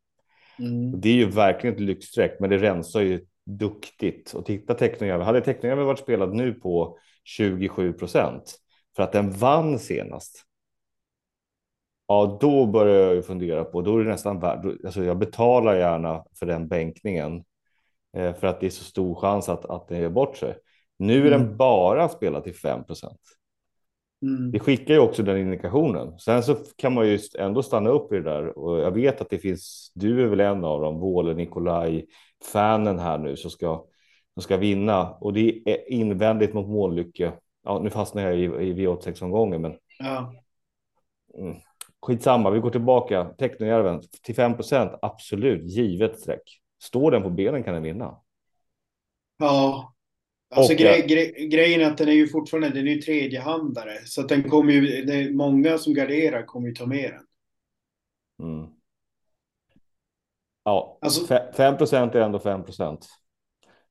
Mm. 0.59 1.01
Det 1.01 1.09
är 1.09 1.13
ju 1.13 1.29
verkligen 1.29 1.75
ett 1.75 1.81
lyxstreck, 1.81 2.39
men 2.39 2.49
det 2.49 2.57
rensar 2.57 3.01
ju 3.01 3.25
duktigt 3.45 4.33
och 4.33 4.45
titta 4.45 4.73
Teknojärven. 4.73 5.25
Hade 5.25 5.41
Teknojärven 5.41 5.85
varit 5.85 5.99
spelad 5.99 6.33
nu 6.33 6.53
på 6.53 6.97
27 7.23 7.93
procent 7.93 8.55
för 8.95 9.03
att 9.03 9.11
den 9.11 9.31
vann 9.31 9.79
senast. 9.79 10.45
Ja, 12.07 12.37
då 12.41 12.65
börjar 12.65 13.05
jag 13.05 13.15
ju 13.15 13.21
fundera 13.21 13.63
på, 13.63 13.81
då 13.81 13.97
är 13.97 14.03
det 14.03 14.09
nästan 14.09 14.39
värt, 14.39 14.85
alltså 14.85 15.03
jag 15.03 15.17
betalar 15.17 15.75
gärna 15.75 16.23
för 16.39 16.45
den 16.45 16.67
bänkningen 16.67 17.43
eh, 18.17 18.33
för 18.33 18.47
att 18.47 18.59
det 18.59 18.65
är 18.65 18.69
så 18.69 18.83
stor 18.83 19.15
chans 19.15 19.49
att, 19.49 19.65
att 19.65 19.87
den 19.87 19.99
ger 19.99 20.09
bort 20.09 20.37
sig. 20.37 20.57
Nu 20.97 21.27
är 21.27 21.31
mm. 21.31 21.47
den 21.47 21.57
bara 21.57 22.09
spelad 22.09 22.43
till 22.43 22.55
5 22.55 22.83
procent. 22.83 23.19
Mm. 24.23 24.51
Det 24.51 24.59
skickar 24.59 24.93
ju 24.93 24.99
också 24.99 25.23
den 25.23 25.37
indikationen. 25.37 26.19
Sen 26.19 26.43
så 26.43 26.55
kan 26.75 26.93
man 26.93 27.07
ju 27.07 27.19
ändå 27.39 27.63
stanna 27.63 27.89
upp 27.89 28.13
i 28.13 28.15
det 28.15 28.21
där 28.21 28.57
och 28.57 28.79
jag 28.79 28.91
vet 28.91 29.21
att 29.21 29.29
det 29.29 29.37
finns. 29.37 29.91
Du 29.95 30.23
är 30.23 30.27
väl 30.27 30.39
en 30.39 30.63
av 30.63 30.81
dem, 30.81 30.99
Våle 30.99 31.33
Nikolaj, 31.33 32.05
fanen 32.51 32.99
här 32.99 33.17
nu 33.17 33.35
som 33.35 33.51
ska 33.51 33.85
som 34.33 34.43
ska 34.43 34.57
vinna 34.57 35.09
och 35.09 35.33
det 35.33 35.61
är 35.65 35.91
invändigt 35.91 36.53
mot 36.53 36.67
mållycke. 36.67 37.33
Ja, 37.63 37.79
nu 37.79 37.89
fastnar 37.89 38.21
jag 38.21 38.39
i, 38.39 38.43
i 38.43 38.73
V86 38.73 39.23
omgången, 39.23 39.61
men. 39.61 39.75
Ja. 39.99 40.33
Mm. 41.37 41.55
Skitsamma, 42.01 42.49
vi 42.49 42.59
går 42.59 42.69
tillbaka. 42.69 43.25
Technojärven 43.25 44.01
till 44.23 44.35
5% 44.35 44.99
absolut 45.01 45.63
givet 45.63 46.19
streck. 46.19 46.61
Står 46.81 47.11
den 47.11 47.23
på 47.23 47.29
benen 47.29 47.63
kan 47.63 47.73
den 47.73 47.83
vinna. 47.83 48.17
Ja, 49.37 49.92
Alltså 50.55 50.73
gre 50.73 51.01
gre 51.01 51.25
grejen 51.45 51.81
är 51.81 51.85
att 51.85 51.97
den 51.97 52.07
är 52.07 52.13
ju 52.13 52.27
fortfarande 52.27 52.69
den 52.69 52.87
är 52.87 52.91
ju 52.91 53.01
tredjehandare 53.01 53.97
så 54.05 54.21
att 54.21 54.29
den 54.29 54.49
kommer 54.49 54.73
ju. 54.73 55.05
Det 55.05 55.13
är 55.13 55.31
många 55.31 55.77
som 55.77 55.93
garderar 55.93 56.45
kommer 56.45 56.67
ju 56.67 56.73
ta 56.73 56.85
med 56.85 57.11
den. 57.11 57.23
Mm. 58.47 58.69
Ja, 60.63 60.97
alltså, 61.01 61.39
5 61.57 61.77
procent 61.77 62.15
är 62.15 62.21
ändå 62.21 62.39
5 62.39 62.63
procent. 62.63 63.07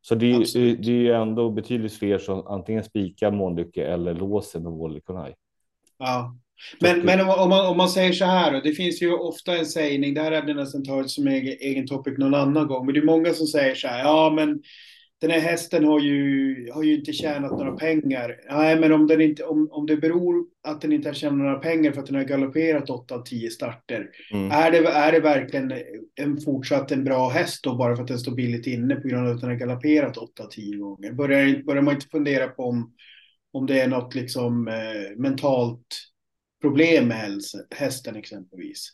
Så 0.01 0.15
det 0.15 0.33
är, 0.33 0.77
det 0.77 0.91
är 0.91 0.95
ju 0.95 1.13
ändå 1.13 1.51
betydligt 1.51 1.93
fler 1.93 2.19
som 2.19 2.47
antingen 2.47 2.85
spikar 2.85 3.31
Månlycke 3.31 3.85
eller 3.85 4.15
låser 4.15 4.61
med 4.61 4.73
Wollekonaj. 4.73 5.35
Ja, 5.99 6.37
men, 6.81 7.01
men 7.01 7.21
om, 7.21 7.49
man, 7.49 7.67
om 7.67 7.77
man 7.77 7.89
säger 7.89 8.13
så 8.13 8.25
här 8.25 8.53
då, 8.53 8.61
det 8.61 8.73
finns 8.73 9.03
ju 9.03 9.13
ofta 9.13 9.57
en 9.57 9.67
sägning, 9.67 10.15
det 10.15 10.21
här 10.21 10.33
hade 10.33 10.49
jag 10.49 10.57
nästan 10.57 10.85
tagit 10.85 11.11
som 11.11 11.27
egen, 11.27 11.57
egen 11.61 11.87
topic 11.87 12.19
någon 12.19 12.35
annan 12.35 12.67
gång, 12.67 12.87
men 12.87 12.95
det 12.95 13.01
är 13.01 13.05
många 13.05 13.33
som 13.33 13.47
säger 13.47 13.75
så 13.75 13.89
här, 13.89 13.99
ja 13.99 14.33
men 14.37 14.63
den 15.23 15.31
här 15.31 15.41
hästen 15.41 15.85
har 15.85 16.01
ju, 16.01 16.71
har 16.73 16.83
ju 16.83 16.95
inte 16.95 17.13
tjänat 17.13 17.51
några 17.51 17.73
pengar. 17.73 18.41
Nej, 18.51 18.81
men 18.81 18.93
om, 18.93 19.07
den 19.07 19.21
inte, 19.21 19.45
om, 19.45 19.69
om 19.73 19.87
det 19.87 19.97
beror 19.97 20.47
att 20.63 20.81
den 20.81 20.93
inte 20.93 21.09
har 21.09 21.15
tjänat 21.15 21.39
några 21.39 21.59
pengar 21.59 21.93
för 21.93 22.01
att 22.01 22.07
den 22.07 22.17
har 22.17 22.25
galopperat 22.25 22.91
8 22.91 23.15
av 23.15 23.23
10 23.23 23.51
starter. 23.51 24.11
Mm. 24.33 24.51
Är, 24.51 24.71
det, 24.71 24.79
är 24.79 25.13
det 25.13 25.21
verkligen 25.21 25.73
en 26.15 26.41
fortsatt 26.41 26.93
en 26.93 27.05
bra 27.05 27.29
häst 27.29 27.65
då 27.65 27.77
bara 27.77 27.97
för 27.97 28.03
att 28.03 28.09
den 28.09 28.19
står 28.19 28.35
billigt 28.35 28.67
inne 28.67 28.97
på 28.97 29.09
grund 29.09 29.29
av 29.29 29.35
att 29.35 29.41
den 29.41 29.51
har 29.51 29.57
galopperat 29.57 30.17
8 30.17 30.43
av 30.43 30.47
10 30.47 30.77
gånger? 30.77 31.13
Börjar, 31.13 31.63
börjar 31.63 31.83
man 31.83 31.95
inte 31.95 32.09
fundera 32.09 32.49
på 32.49 32.63
om, 32.63 32.95
om 33.53 33.67
det 33.67 33.81
är 33.81 33.89
något 33.89 34.15
liksom 34.15 34.69
eh, 34.69 35.17
mentalt 35.17 35.87
problem 36.61 37.09
med 37.09 37.41
hästen 37.71 38.17
exempelvis? 38.17 38.89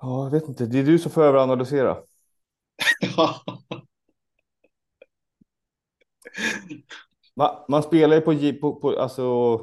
Ja, 0.00 0.24
jag 0.24 0.30
vet 0.30 0.48
inte. 0.48 0.66
Det 0.66 0.78
är 0.78 0.84
du 0.84 0.98
som 0.98 1.10
får 1.10 1.22
överanalysera. 1.22 1.96
man, 7.36 7.64
man, 7.68 7.82
spelar 7.82 8.16
ju 8.16 8.22
på, 8.22 8.34
på, 8.60 8.80
på 8.80 9.00
alltså. 9.00 9.58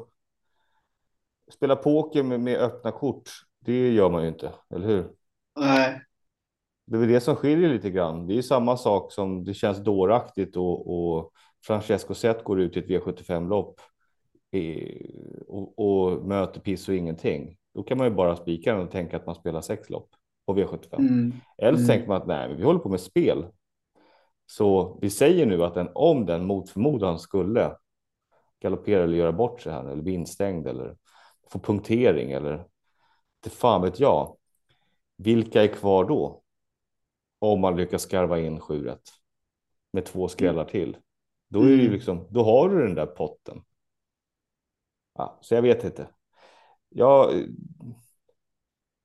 Spela 1.53 1.75
poker 1.75 2.23
med, 2.23 2.39
med 2.39 2.57
öppna 2.57 2.91
kort. 2.91 3.29
Det 3.59 3.93
gör 3.93 4.09
man 4.09 4.21
ju 4.21 4.27
inte, 4.27 4.53
eller 4.75 4.87
hur? 4.87 5.11
Nej. 5.59 6.01
Det 6.85 6.95
är 6.95 6.99
väl 6.99 7.09
det 7.09 7.21
som 7.21 7.35
skiljer 7.35 7.69
lite 7.69 7.89
grann. 7.89 8.27
Det 8.27 8.37
är 8.37 8.41
samma 8.41 8.77
sak 8.77 9.11
som 9.11 9.43
det 9.43 9.53
känns 9.53 9.83
dåraktigt 9.83 10.55
och, 10.55 10.93
och 10.93 11.31
Francesco 11.65 12.13
Zet 12.13 12.43
går 12.43 12.61
ut 12.61 12.77
i 12.77 12.79
ett 12.79 12.87
V75 12.87 13.49
lopp 13.49 13.81
och, 15.47 15.79
och 15.79 16.25
möter 16.25 16.59
piss 16.59 16.89
och 16.89 16.95
ingenting. 16.95 17.57
Då 17.73 17.83
kan 17.83 17.97
man 17.97 18.07
ju 18.07 18.13
bara 18.13 18.35
spika 18.35 18.73
den 18.73 18.83
och 18.83 18.91
tänka 18.91 19.17
att 19.17 19.25
man 19.25 19.35
spelar 19.35 19.61
sex 19.61 19.89
lopp 19.89 20.09
på 20.45 20.55
V75. 20.55 20.95
Mm. 20.97 21.33
Eller 21.57 21.77
så 21.77 21.83
mm. 21.83 21.87
tänker 21.87 22.07
man 22.07 22.21
att 22.21 22.27
nej, 22.27 22.55
vi 22.55 22.63
håller 22.63 22.79
på 22.79 22.89
med 22.89 23.01
spel. 23.01 23.45
Så 24.45 24.97
vi 25.01 25.09
säger 25.09 25.45
nu 25.45 25.63
att 25.63 25.73
den, 25.73 25.89
om 25.95 26.25
den 26.25 26.45
mot 26.45 26.69
förmodan 26.69 27.19
skulle 27.19 27.75
galoppera 28.59 29.03
eller 29.03 29.17
göra 29.17 29.31
bort 29.31 29.61
sig 29.61 29.73
här 29.73 29.85
eller 29.85 30.03
bli 30.03 30.13
instängd 30.13 30.67
eller 30.67 30.97
få 31.49 31.59
punktering 31.59 32.31
eller 32.31 32.65
det 33.43 33.49
fan 33.49 33.81
vet 33.81 33.99
jag. 33.99 34.37
Vilka 35.17 35.63
är 35.63 35.67
kvar 35.67 36.05
då? 36.05 36.41
Om 37.39 37.61
man 37.61 37.77
lyckas 37.77 38.01
skarva 38.01 38.39
in 38.39 38.59
sju 38.59 38.83
rätt 38.83 39.09
med 39.93 40.05
två 40.05 40.27
skrällar 40.27 40.65
till. 40.65 40.97
Då 41.49 41.61
är 41.61 41.67
det 41.67 41.73
mm. 41.73 41.91
liksom, 41.91 42.27
då 42.29 42.43
har 42.43 42.69
du 42.69 42.81
den 42.81 42.95
där 42.95 43.05
potten. 43.05 43.63
Ja, 45.13 45.39
så 45.41 45.55
jag 45.55 45.61
vet 45.61 45.83
inte. 45.83 46.07
Jag 46.89 47.31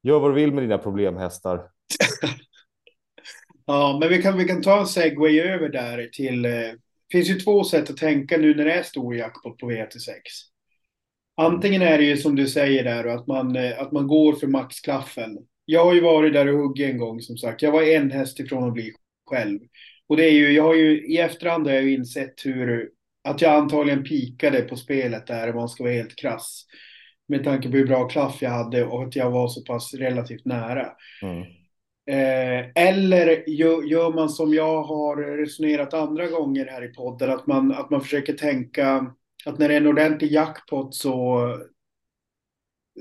Gör 0.02 0.21
vad 0.21 0.31
du 0.31 0.35
vill 0.35 0.52
med 0.52 0.64
dina 0.64 0.78
problemhästar. 0.78 1.61
ja, 3.67 3.99
men 4.00 4.09
vi 4.09 4.23
kan, 4.23 4.38
vi 4.38 4.45
kan 4.45 4.62
ta 4.62 4.81
en 4.81 4.87
segway 4.87 5.40
över 5.40 5.69
där 5.69 6.09
till... 6.12 6.45
Eh, 6.45 6.50
det 6.50 7.19
finns 7.19 7.31
ju 7.31 7.40
två 7.40 7.64
sätt 7.64 7.90
att 7.90 7.97
tänka 7.97 8.37
nu 8.37 8.55
när 8.55 8.64
det 8.64 8.73
är 8.73 8.83
stor 8.83 9.17
jackpot 9.17 9.59
på 9.59 9.71
V86. 9.71 10.11
Antingen 11.37 11.83
är 11.83 11.99
det 11.99 12.05
ju 12.05 12.17
som 12.17 12.37
du 12.37 12.47
säger 12.47 12.85
där 12.85 13.05
att 13.05 13.26
man, 13.26 13.57
eh, 13.57 13.81
att 13.81 13.93
man 13.93 14.07
går 14.07 14.33
för 14.33 14.47
maxklaffen. 14.47 15.38
Jag 15.64 15.85
har 15.85 15.95
ju 15.95 16.00
varit 16.00 16.33
där 16.33 16.47
och 16.47 16.59
huggit 16.59 16.90
en 16.90 16.99
gång 16.99 17.21
som 17.21 17.37
sagt. 17.37 17.62
Jag 17.62 17.73
var 17.73 17.83
en 17.83 18.11
häst 18.11 18.40
ifrån 18.40 18.69
att 18.69 18.75
bli 18.75 18.93
själv. 19.31 19.61
Och 20.09 20.17
det 20.17 20.25
är 20.25 20.33
ju, 20.33 20.52
jag 20.52 20.62
har 20.62 20.75
ju 20.75 21.07
i 21.07 21.19
efterhand 21.19 21.67
har 21.67 21.75
jag 21.75 21.85
ju 21.85 21.95
insett 21.95 22.35
hur, 22.45 22.90
att 23.25 23.43
jag 23.43 23.55
antagligen 23.55 24.05
pikade 24.05 24.62
på 24.62 24.76
spelet 24.76 25.26
där 25.26 25.50
om 25.50 25.57
man 25.57 25.69
ska 25.69 25.85
vara 25.85 25.93
helt 25.93 26.17
krass 26.17 26.64
med 27.29 27.45
tanke 27.45 27.71
på 27.71 27.77
hur 27.77 27.87
bra 27.87 28.09
klaff 28.09 28.43
jag 28.43 28.51
hade 28.51 28.85
och 28.85 29.03
att 29.03 29.17
jag 29.17 29.31
var 29.31 29.49
så 29.49 29.65
pass 29.65 29.95
relativt 29.95 30.45
nära. 30.45 30.87
Mm. 31.23 31.43
Eh, 32.11 32.67
eller 32.75 33.49
gör, 33.51 34.15
man 34.15 34.29
som 34.29 34.55
jag 34.55 34.83
har 34.83 35.37
resonerat 35.37 35.95
andra 35.95 36.27
gånger 36.27 36.67
här 36.67 36.85
i 36.85 36.89
podden, 36.89 37.31
att 37.31 37.47
man, 37.47 37.73
att 37.73 37.91
man 37.91 38.01
försöker 38.01 38.33
tänka 38.33 39.15
att 39.45 39.59
när 39.59 39.69
det 39.69 39.75
är 39.75 39.81
en 39.81 39.87
ordentlig 39.87 40.33
jackpot 40.33 40.95
så, 40.95 41.43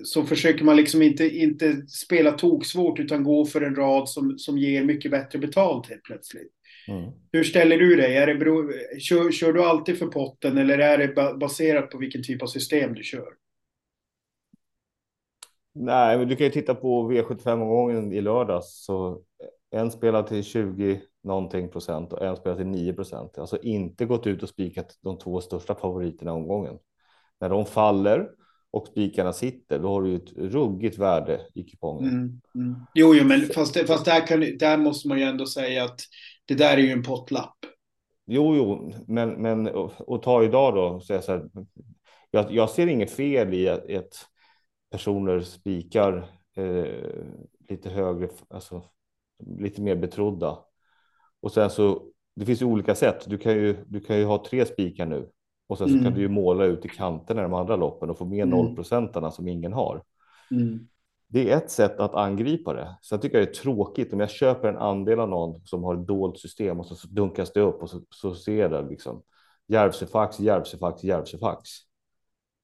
så 0.03 0.23
försöker 0.23 0.65
man 0.65 0.75
liksom 0.75 1.01
inte, 1.01 1.37
inte 1.37 1.87
spela 1.87 2.31
toksvårt 2.31 2.99
utan 2.99 3.23
gå 3.23 3.45
för 3.45 3.61
en 3.61 3.75
rad 3.75 4.09
som, 4.09 4.37
som 4.37 4.57
ger 4.57 4.83
mycket 4.83 5.11
bättre 5.11 5.39
betalt 5.39 5.89
helt 5.89 6.03
plötsligt. 6.03 6.51
Mm. 6.87 7.11
Hur 7.31 7.43
ställer 7.43 7.77
du 7.77 7.95
dig? 7.95 8.17
Är 8.17 8.27
det 8.27 8.35
bero, 8.35 8.71
kör, 8.99 9.31
kör 9.31 9.53
du 9.53 9.63
alltid 9.63 9.99
för 9.99 10.07
potten 10.07 10.57
eller 10.57 10.77
är 10.77 10.97
det 10.97 11.37
baserat 11.39 11.89
på 11.89 11.97
vilken 11.97 12.23
typ 12.23 12.41
av 12.41 12.47
system 12.47 12.93
du 12.93 13.03
kör? 13.03 13.27
Nej, 15.79 16.17
men 16.17 16.27
du 16.27 16.35
kan 16.35 16.45
ju 16.45 16.51
titta 16.51 16.75
på 16.75 17.11
V75-omgången 17.11 18.13
i 18.13 18.21
lördags. 18.21 18.85
Så 18.85 19.21
en 19.71 19.91
spelar 19.91 20.23
till 20.23 20.43
20 20.43 21.01
någonting 21.23 21.69
procent 21.69 22.13
och 22.13 22.25
en 22.25 22.35
spelar 22.35 22.57
till 22.57 22.67
9 22.67 22.93
procent. 22.93 23.37
Alltså 23.37 23.57
inte 23.61 24.05
gått 24.05 24.27
ut 24.27 24.43
och 24.43 24.49
spikat 24.49 24.99
de 25.01 25.17
två 25.17 25.41
största 25.41 25.75
favoriterna 25.75 26.33
omgången. 26.33 26.77
När 27.39 27.49
de 27.49 27.65
faller 27.65 28.29
och 28.71 28.87
spikarna 28.87 29.33
sitter, 29.33 29.79
då 29.79 29.87
har 29.87 30.01
du 30.01 30.09
ju 30.09 30.15
ett 30.15 30.37
ruggigt 30.37 30.97
värde 30.97 31.41
i 31.53 31.63
kupongen. 31.63 32.09
Mm, 32.09 32.41
mm. 32.55 32.75
Jo, 32.93 33.15
jo, 33.15 33.23
men 33.23 33.41
fast, 33.41 33.87
fast 33.87 34.05
där, 34.05 34.27
kan, 34.27 34.39
där 34.39 34.77
måste 34.77 35.07
man 35.07 35.19
ju 35.19 35.23
ändå 35.23 35.45
säga 35.45 35.83
att 35.83 35.99
det 36.45 36.55
där 36.55 36.77
är 36.77 36.81
ju 36.81 36.91
en 36.91 37.03
pottlapp. 37.03 37.55
Jo, 38.27 38.55
jo, 38.55 38.93
men, 39.07 39.29
men 39.29 39.67
och, 39.67 39.91
och 39.97 40.23
ta 40.23 40.43
idag 40.43 40.75
då, 40.75 40.99
så 40.99 41.13
jag, 41.13 41.23
så 41.23 41.31
här, 41.31 41.49
jag, 42.31 42.51
jag 42.51 42.69
ser 42.69 42.87
inget 42.87 43.11
fel 43.11 43.53
i 43.53 43.67
ett 43.67 44.15
personer 44.89 45.39
spikar 45.39 46.29
eh, 46.55 47.25
lite 47.69 47.89
högre, 47.89 48.29
alltså 48.49 48.83
lite 49.59 49.81
mer 49.81 49.95
betrodda. 49.95 50.59
Och 51.39 51.51
sen 51.51 51.69
så, 51.69 52.03
det 52.35 52.45
finns 52.45 52.61
ju 52.61 52.65
olika 52.65 52.95
sätt. 52.95 53.25
Du 53.27 53.37
kan 53.37 53.53
ju, 53.53 53.85
du 53.87 53.99
kan 53.99 54.17
ju 54.17 54.25
ha 54.25 54.45
tre 54.45 54.65
spikar 54.65 55.05
nu 55.05 55.29
och 55.67 55.77
sen 55.77 55.87
så 55.87 55.93
mm. 55.93 56.03
kan 56.03 56.13
du 56.13 56.21
ju 56.21 56.29
måla 56.29 56.65
ut 56.65 56.85
i 56.85 56.89
kanterna 56.89 57.41
de 57.41 57.53
andra 57.53 57.75
loppen 57.75 58.09
och 58.09 58.17
få 58.17 58.25
med 58.25 58.43
mm. 58.43 58.49
nollprocentarna 58.49 59.31
som 59.31 59.47
ingen 59.47 59.73
har. 59.73 60.03
Mm. 60.51 60.87
Det 61.27 61.51
är 61.51 61.57
ett 61.57 61.71
sätt 61.71 61.99
att 61.99 62.13
angripa 62.13 62.73
det. 62.73 62.97
Så 63.01 63.13
jag 63.13 63.21
tycker 63.21 63.37
det 63.37 63.43
är 63.43 63.53
tråkigt 63.53 64.13
om 64.13 64.19
jag 64.19 64.29
köper 64.29 64.67
en 64.67 64.77
andel 64.77 65.19
av 65.19 65.29
någon 65.29 65.65
som 65.65 65.83
har 65.83 65.95
ett 65.95 66.07
dolt 66.07 66.39
system 66.39 66.79
och 66.79 66.85
så 66.85 67.07
dunkas 67.07 67.53
det 67.53 67.61
upp 67.61 67.81
och 67.81 67.89
så, 67.89 68.01
så 68.09 68.35
ser 68.35 68.69
det 68.69 68.81
liksom 68.81 69.23
Järvsöfax, 69.67 70.39
Järvsöfax, 70.39 71.03
Järvsöfax 71.03 71.69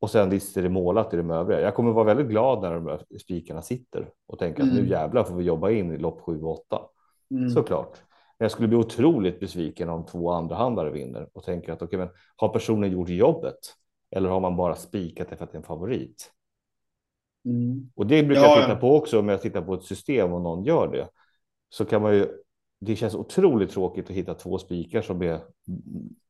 och 0.03 0.10
sen 0.10 0.29
visst 0.29 0.57
är 0.57 0.62
det 0.62 0.69
målat 0.69 1.13
i 1.13 1.17
de 1.17 1.31
övriga. 1.31 1.62
Jag 1.62 1.75
kommer 1.75 1.91
vara 1.91 2.05
väldigt 2.05 2.27
glad 2.27 2.62
när 2.62 2.74
de 2.74 2.88
här 2.88 3.01
spikarna 3.19 3.62
sitter 3.62 4.10
och 4.27 4.39
tänka 4.39 4.62
mm. 4.62 4.69
att 4.69 4.74
nu 4.74 4.79
mm. 4.79 4.91
jävlar 4.91 5.24
får 5.24 5.36
vi 5.36 5.43
jobba 5.43 5.72
in 5.72 5.91
i 5.91 5.98
lopp 5.98 6.22
7 6.22 6.41
och 6.41 6.51
8. 6.51 6.81
Mm. 7.31 7.50
Såklart. 7.50 8.01
Men 8.38 8.45
jag 8.45 8.51
skulle 8.51 8.67
bli 8.67 8.77
otroligt 8.77 9.39
besviken 9.39 9.89
om 9.89 10.05
två 10.05 10.31
andra 10.31 10.55
handlare 10.55 10.91
vinner 10.91 11.29
och 11.33 11.43
tänker 11.43 11.74
att 11.74 11.81
okej, 11.81 12.00
men 12.00 12.10
har 12.36 12.50
personen 12.50 12.91
gjort 12.91 13.10
jobbet? 13.10 13.60
Eller 14.12 14.29
har 14.29 14.39
man 14.39 14.55
bara 14.55 14.75
spikat 14.75 15.29
det 15.29 15.36
för 15.36 15.43
att 15.43 15.51
det 15.51 15.55
är 15.55 15.60
en 15.60 15.65
favorit? 15.65 16.31
Mm. 17.45 17.91
Och 17.95 18.07
det 18.07 18.24
brukar 18.24 18.41
ja, 18.41 18.55
jag 18.55 18.65
titta 18.65 18.79
på 18.79 18.95
också 18.95 19.19
om 19.19 19.29
jag 19.29 19.41
tittar 19.41 19.62
på 19.62 19.74
ett 19.74 19.83
system 19.83 20.33
och 20.33 20.41
någon 20.41 20.63
gör 20.63 20.88
det. 20.91 21.07
Så 21.69 21.86
kan 21.86 22.01
man 22.01 22.15
ju 22.15 22.27
det 22.85 22.95
känns 22.95 23.15
otroligt 23.15 23.71
tråkigt 23.71 24.09
att 24.09 24.15
hitta 24.15 24.33
två 24.33 24.57
spikar 24.57 25.01
som 25.01 25.21
är 25.21 25.39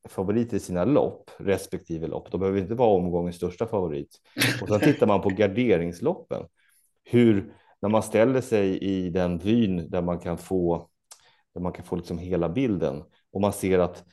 favoriter 0.09 0.57
i 0.57 0.59
sina 0.59 0.85
lopp 0.85 1.31
respektive 1.37 2.07
lopp. 2.07 2.31
De 2.31 2.39
behöver 2.39 2.59
inte 2.59 2.75
vara 2.75 2.89
omgångens 2.89 3.35
största 3.35 3.67
favorit. 3.67 4.19
Och 4.61 4.67
sen 4.67 4.79
tittar 4.79 5.07
man 5.07 5.21
på 5.21 5.29
garderingsloppen. 5.37 6.43
Hur 7.03 7.53
när 7.81 7.89
man 7.89 8.03
ställer 8.03 8.41
sig 8.41 8.77
i 8.77 9.09
den 9.09 9.37
vyn 9.37 9.89
där 9.89 10.01
man 10.01 10.19
kan 10.19 10.37
få 10.37 10.89
där 11.53 11.61
man 11.61 11.73
kan 11.73 11.85
få 11.85 11.95
liksom 11.95 12.17
hela 12.17 12.49
bilden 12.49 13.03
och 13.33 13.41
man 13.41 13.53
ser 13.53 13.79
att 13.79 14.03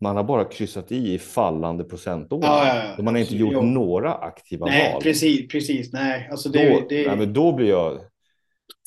man 0.00 0.16
har 0.16 0.24
bara 0.24 0.44
kryssat 0.44 0.92
i 0.92 1.14
i 1.14 1.18
fallande 1.18 1.84
procentår. 1.84 2.40
Ja, 2.42 2.66
ja, 2.66 2.94
ja. 2.96 3.02
Man 3.02 3.14
har 3.14 3.20
inte 3.20 3.36
gjort 3.36 3.52
jo. 3.52 3.62
några 3.62 4.14
aktiva 4.14 4.66
nej, 4.66 4.92
val. 4.92 5.02
Precis, 5.02 5.48
precis. 5.48 5.92
Nej, 5.92 6.28
alltså 6.30 6.48
det, 6.48 6.70
då, 6.70 6.86
det... 6.88 7.06
Nej, 7.06 7.16
men 7.16 7.32
då 7.32 7.52
blir 7.52 7.68
jag 7.68 8.00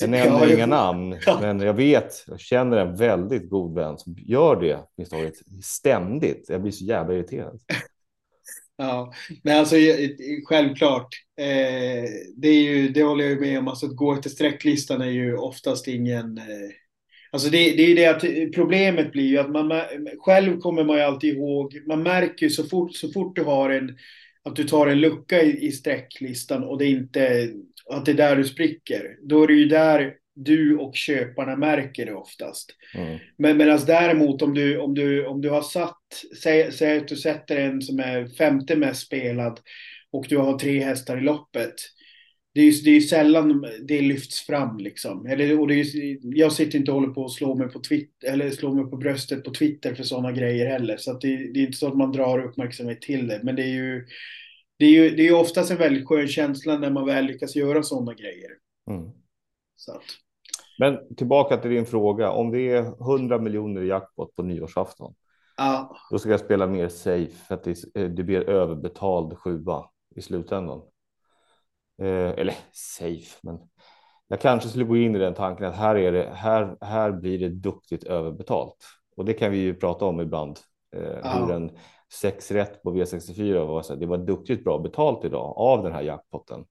jag 0.02 0.10
nämner 0.10 0.54
inga 0.54 0.66
namn, 0.66 1.18
men 1.42 1.60
jag 1.60 1.74
vet, 1.74 2.24
jag 2.28 2.40
känner 2.40 2.78
en 2.78 2.96
väldigt 2.96 3.50
god 3.50 3.76
vän 3.76 3.98
som 3.98 4.16
gör 4.18 4.62
det 4.62 4.80
ständigt. 5.64 6.46
Jag 6.50 6.62
blir 6.62 6.72
så 6.72 6.86
jävla 6.86 7.14
irriterad. 7.14 7.60
Ja, 8.78 9.14
men 9.44 9.60
alltså 9.60 9.76
självklart. 10.46 11.08
Eh, 11.38 12.10
det, 12.36 12.48
är 12.48 12.62
ju, 12.62 12.90
det 12.90 13.04
håller 13.04 13.26
jag 13.26 13.42
med 13.42 13.60
om. 13.60 13.68
Alltså 13.68 13.86
att 13.86 13.96
gå 13.96 14.14
efter 14.14 14.30
sträcklistan 14.30 15.02
är 15.02 15.12
ju 15.12 15.38
oftast 15.38 15.88
ingen... 15.88 16.38
Eh, 16.38 16.44
alltså 17.32 17.50
det, 17.50 17.58
det 17.58 17.84
är 17.84 17.88
ju 17.88 17.96
det 17.96 18.06
att 18.06 18.54
problemet 18.56 19.12
blir 19.12 19.28
ju 19.28 19.38
att 19.38 19.52
man 19.52 19.82
själv 20.20 20.60
kommer 20.60 20.84
man 20.84 20.96
ju 20.96 21.02
alltid 21.02 21.38
ihåg. 21.38 21.82
Man 21.88 22.04
märker 22.04 22.46
ju 22.46 22.50
så 22.50 22.64
fort, 22.64 22.96
så 22.96 23.12
fort 23.12 23.36
du 23.36 23.44
har 23.44 23.70
en 23.70 23.98
att 24.46 24.56
du 24.56 24.64
tar 24.64 24.88
en 24.88 25.02
lucka 25.02 25.42
i, 25.42 25.68
i 25.68 25.72
sträcklistan 25.72 26.64
och 26.64 26.78
det 26.78 26.86
inte 26.86 27.50
att 27.94 28.06
det 28.06 28.12
är 28.12 28.16
där 28.16 28.36
du 28.36 28.44
spricker, 28.44 29.18
då 29.22 29.44
är 29.44 29.48
det 29.48 29.54
ju 29.54 29.66
där 29.66 30.14
du 30.36 30.78
och 30.78 30.96
köparna 30.96 31.56
märker 31.56 32.06
det 32.06 32.14
oftast. 32.14 32.72
Mm. 32.96 33.20
Men 33.38 33.58
medan 33.58 33.80
däremot 33.88 34.42
om 34.42 34.54
du, 34.54 34.78
om, 34.78 34.94
du, 34.94 35.26
om 35.26 35.42
du 35.42 35.50
har 35.50 35.62
satt, 35.62 36.02
säg, 36.42 36.72
säg 36.72 36.98
att 36.98 37.08
du 37.08 37.16
sätter 37.16 37.58
en 37.58 37.82
som 37.82 38.00
är 38.00 38.28
femte 38.28 38.76
mest 38.76 39.06
spelad 39.06 39.60
och 40.12 40.26
du 40.30 40.38
har 40.38 40.60
tre 40.60 40.84
hästar 40.84 41.18
i 41.18 41.22
loppet. 41.22 41.74
Det 42.54 42.62
är 42.62 42.66
ju 42.66 42.72
det 42.72 42.92
är 42.92 43.02
sällan 43.02 43.66
det 43.88 44.02
lyfts 44.02 44.42
fram 44.42 44.78
liksom. 44.78 45.26
Eller, 45.26 45.60
och 45.60 45.68
det 45.68 45.76
är, 45.76 46.18
jag 46.22 46.52
sitter 46.52 46.80
inte 46.80 46.92
och 46.92 47.02
håller 47.02 47.14
på 47.14 47.26
att 47.26 47.32
slå 47.32 47.56
mig 47.56 47.68
på 47.68 47.80
Twitter 47.80 48.28
eller 48.28 48.50
slå 48.50 48.74
mig 48.74 48.92
på 48.92 48.98
bröstet 48.98 49.44
på 49.44 49.52
Twitter 49.52 49.96
för 49.96 50.04
sådana 50.04 50.32
grejer 50.32 50.66
heller. 50.66 50.98
Så 50.98 51.14
det, 51.14 51.54
det 51.54 51.60
är 51.60 51.66
inte 51.66 51.78
så 51.78 51.88
att 51.88 51.98
man 51.98 52.12
drar 52.12 52.46
uppmärksamhet 52.46 53.02
till 53.02 53.28
det. 53.28 53.40
Men 53.44 53.56
det 53.56 53.64
är 53.64 53.74
ju 53.74 54.06
det 54.78 54.86
är 54.86 54.90
ju 54.90 55.16
det 55.16 55.28
är 55.28 55.36
oftast 55.36 55.72
en 55.72 55.78
väldigt 55.78 56.08
skön 56.08 56.28
känsla 56.28 56.78
när 56.78 56.90
man 56.90 57.06
väl 57.06 57.26
lyckas 57.26 57.56
göra 57.56 57.84
sådana 57.84 58.14
grejer. 58.14 58.50
Mm. 58.90 59.12
Så 59.76 59.92
att, 59.92 60.02
Men 60.80 61.16
tillbaka 61.16 61.58
till 61.58 61.72
din 61.72 61.86
fråga. 61.86 62.32
Om 62.32 62.52
det 62.52 62.72
är 62.72 63.12
100 63.12 63.38
miljoner 63.38 63.82
i 63.82 63.88
jackpot 63.88 64.36
på 64.36 64.44
nyårsafton, 64.44 65.14
ja, 65.58 65.98
då 66.12 66.20
ska 66.20 66.30
jag 66.30 66.40
spela 66.40 66.68
mer 66.68 66.90
safe 66.90 67.46
för 67.48 67.56
att 67.56 67.64
det, 67.64 67.84
eh, 67.96 68.10
det 68.10 68.24
blir 68.24 68.50
överbetald 68.50 69.38
sjua 69.38 69.90
i 70.16 70.22
slutändan. 70.22 70.82
Eh, 72.02 72.30
eller 72.30 72.56
safe, 72.72 73.40
men 73.44 73.60
jag 74.28 74.42
kanske 74.42 74.70
skulle 74.70 74.86
gå 74.86 74.98
in 74.98 75.16
i 75.16 75.20
den 75.20 75.34
tanken 75.34 75.66
att 75.66 75.76
här 75.76 75.96
är 75.96 76.12
det 76.12 76.32
här. 76.34 76.78
Här 76.82 77.12
blir 77.12 77.40
det 77.40 77.50
duktigt 77.50 78.04
överbetalt 78.04 78.78
och 79.18 79.26
det 79.26 79.34
kan 79.34 79.52
vi 79.52 79.58
ju 79.58 79.76
prata 79.76 80.06
om 80.06 80.22
ibland. 80.22 80.60
Eh, 80.96 81.20
Ja. 81.24 81.30
Hur 81.30 81.52
en 81.52 81.72
sex 82.14 82.52
rätt 82.52 82.84
på 82.84 82.92
V64 82.96 83.66
var 83.66 83.82
så 83.82 83.96
det 83.96 84.06
var 84.06 84.18
duktigt 84.18 84.64
bra 84.64 84.80
betalt 84.80 85.26
idag 85.26 85.54
av 85.58 85.84
den 85.84 85.94
här 85.94 86.02
jackpotten. 86.02 86.66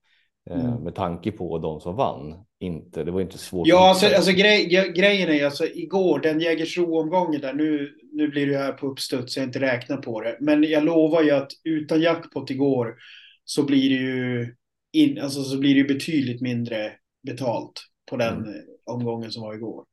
Eh, 0.51 0.65
Mm. 0.65 0.83
Med 0.85 0.95
tanke 0.95 1.33
på 1.33 1.59
de 1.59 1.81
som 1.81 1.97
vann. 1.97 2.45
Inte, 2.59 3.05
det 3.05 3.11
var 3.11 3.21
inte 3.21 3.39
svårt. 3.39 3.67
ja 3.67 3.89
alltså, 3.89 4.07
alltså 4.07 4.33
grej, 4.33 4.67
grejen 4.97 5.29
är 5.29 5.45
alltså 5.45 5.67
igår, 5.67 6.19
den 6.19 6.41
Jägersro-omgången 6.41 7.41
där, 7.41 7.53
nu, 7.55 7.95
nu 8.13 8.29
blir 8.29 8.47
det 8.47 8.57
här 8.59 8.73
på 8.73 8.87
uppstuds, 8.87 9.35
så 9.35 9.41
jag 9.41 9.47
inte 9.49 9.61
räknar 9.61 9.97
på 9.97 10.21
det. 10.21 10.37
Men 10.41 10.63
jag 10.65 10.85
lovar 10.85 11.23
ju 11.23 11.31
att 11.31 11.51
utan 11.65 12.01
jackpot 12.01 12.51
igår 12.51 12.97
så 13.45 13.63
blir 13.63 13.91
det 13.91 13.97
ju, 13.97 14.55
in, 14.93 15.19
alltså, 15.21 15.43
så 15.43 15.59
blir 15.59 15.75
det 15.75 15.81
ju 15.81 15.87
betydligt 15.95 16.41
mindre 16.41 16.93
betalt 17.27 17.73
på 18.11 18.17
den 18.17 18.35
Mm. 18.39 18.49
eh, 18.49 18.55
omgången 18.85 19.31
som 19.33 19.43
var 19.43 19.55
igår. 19.55 19.85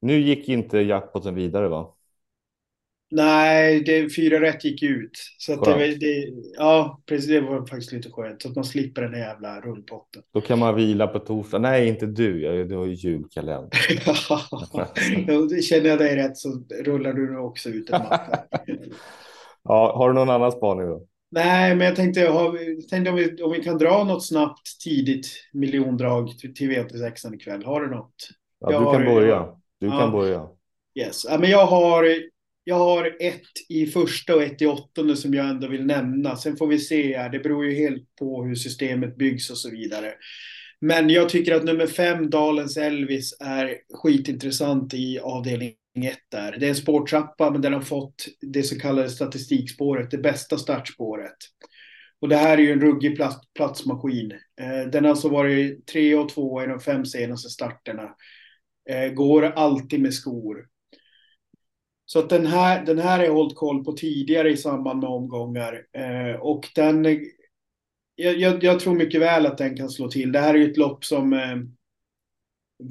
Nu 0.00 0.20
gick 0.20 0.48
inte 0.48 0.78
jackpotten 0.78 1.34
vidare 1.34 1.68
va? 1.68 1.94
Nej, 3.16 3.80
det, 3.80 4.14
fyra 4.16 4.40
rätt 4.40 4.64
gick 4.64 4.82
ut. 4.82 5.10
Så 5.38 5.64
det, 5.64 5.94
det, 5.96 6.28
ja, 6.58 7.00
precis, 7.06 7.28
det 7.30 7.40
var 7.40 7.66
faktiskt 7.66 7.92
lite 7.92 8.10
skönt. 8.10 8.42
Så 8.42 8.48
att 8.48 8.54
man 8.54 8.64
slipper 8.64 9.02
den 9.02 9.14
här 9.14 9.20
jävla 9.20 9.60
rullpotten. 9.60 10.22
Då 10.34 10.40
kan 10.40 10.58
man 10.58 10.74
vila 10.74 11.06
på 11.06 11.18
torsdag. 11.18 11.58
Nej, 11.58 11.88
inte 11.88 12.06
du. 12.06 12.40
Jag- 12.42 12.68
Du 12.68 12.76
har 12.76 12.86
ju 12.86 12.94
julkalender. 12.94 13.70
Ja, 15.26 15.60
Känner 15.62 15.88
jag 15.88 15.98
dig 15.98 16.16
rätt 16.16 16.36
så 16.36 16.48
rullar 16.84 17.12
du 17.12 17.32
nog 17.32 17.46
också 17.46 17.68
ut 17.68 17.90
en 17.90 18.02
matta. 18.02 18.38
Ja, 19.64 19.96
har 19.96 20.08
du 20.08 20.14
någon 20.14 20.30
annan 20.30 20.52
spaning 20.52 20.86
då? 20.86 21.02
Nej, 21.30 21.74
men 21.76 21.86
jag 21.86 21.96
tänkte, 21.96 22.20
har, 22.20 22.88
tänkte 22.90 23.10
om, 23.10 23.16
vi, 23.16 23.42
om 23.42 23.52
vi 23.52 23.62
kan 23.62 23.78
dra 23.78 24.04
något 24.04 24.26
snabbt 24.26 24.80
tidigt 24.84 25.26
miljondrag 25.52 26.38
till, 26.38 26.54
till 26.54 26.70
V86 26.70 27.34
ikväll. 27.34 27.64
Har 27.64 27.80
du 27.80 27.90
något? 27.90 28.14
Ja, 28.60 28.72
Jag 28.72 28.80
du 28.82 28.84
kan 28.84 29.06
har- 29.06 29.14
börja. 29.14 29.46
Du 29.80 29.86
Ja. 29.86 29.98
kan 29.98 30.12
börja. 30.12 30.46
Yes. 30.98 31.24
Ja, 31.30 31.38
men 31.38 31.50
jag, 31.50 31.66
har, 31.66 32.06
jag 32.64 32.78
har 32.78 33.16
ett 33.20 33.42
i 33.68 33.86
första 33.86 34.34
och 34.34 34.42
ett 34.42 34.62
i 34.62 34.66
åttonde 34.66 35.16
som 35.16 35.34
jag 35.34 35.48
ändå 35.48 35.68
vill 35.68 35.86
nämna. 35.86 36.36
Sen 36.36 36.56
får 36.56 36.66
vi 36.66 36.78
se 36.78 37.16
här. 37.16 37.28
Det 37.28 37.38
beror 37.38 37.66
ju 37.66 37.74
helt 37.74 38.16
på 38.18 38.44
hur 38.44 38.54
systemet 38.54 39.16
byggs 39.16 39.50
och 39.50 39.58
så 39.58 39.70
vidare. 39.70 40.14
Men 40.80 41.10
jag 41.10 41.28
tycker 41.28 41.54
att 41.54 41.64
nummer 41.64 41.86
fem, 41.86 42.30
Dalens 42.30 42.76
Elvis, 42.76 43.36
är 43.40 43.78
skitintressant 43.94 44.94
i 44.94 45.18
avdelning 45.18 45.74
ett 46.02 46.18
där. 46.30 46.56
Det 46.58 46.66
är 46.66 46.70
en 46.70 46.76
spårtrappa, 46.76 47.50
men 47.50 47.60
den 47.60 47.72
har 47.72 47.80
fått 47.80 48.26
det 48.40 48.62
så 48.62 48.78
kallade 48.78 49.10
statistikspåret, 49.10 50.10
det 50.10 50.18
bästa 50.18 50.58
startspåret. 50.58 51.36
Och 52.20 52.28
det 52.28 52.36
här 52.36 52.58
är 52.58 52.62
ju 52.62 52.72
en 52.72 52.80
ruggig 52.80 53.16
plats, 53.16 53.36
platsmaskin. 53.54 54.32
Eh, 54.60 54.90
den 54.90 55.04
har 55.04 55.10
alltså 55.10 55.28
varit 55.28 55.86
tre 55.86 56.14
och 56.14 56.28
två 56.28 56.62
i 56.62 56.66
de 56.66 56.80
fem 56.80 57.06
senaste 57.06 57.48
starterna. 57.48 58.14
Eh, 58.90 59.12
går 59.12 59.42
alltid 59.44 60.00
med 60.00 60.14
skor. 60.14 60.66
Så 62.06 62.18
att 62.18 62.30
den 62.30 62.46
här, 62.46 62.84
den 62.84 62.98
här 62.98 63.18
har 63.18 63.24
jag 63.24 63.34
hållit 63.34 63.56
koll 63.56 63.84
på 63.84 63.92
tidigare 63.92 64.50
i 64.50 64.56
samband 64.56 65.00
med 65.00 65.10
omgångar. 65.10 65.86
Eh, 65.92 66.40
och 66.40 66.68
den, 66.74 67.04
jag, 68.14 68.38
jag, 68.38 68.64
jag 68.64 68.80
tror 68.80 68.94
mycket 68.94 69.20
väl 69.20 69.46
att 69.46 69.58
den 69.58 69.76
kan 69.76 69.90
slå 69.90 70.08
till. 70.08 70.32
Det 70.32 70.40
här 70.40 70.54
är 70.54 70.58
ju 70.58 70.70
ett 70.70 70.76
lopp 70.76 71.04
som 71.04 71.32
eh, 71.32 71.56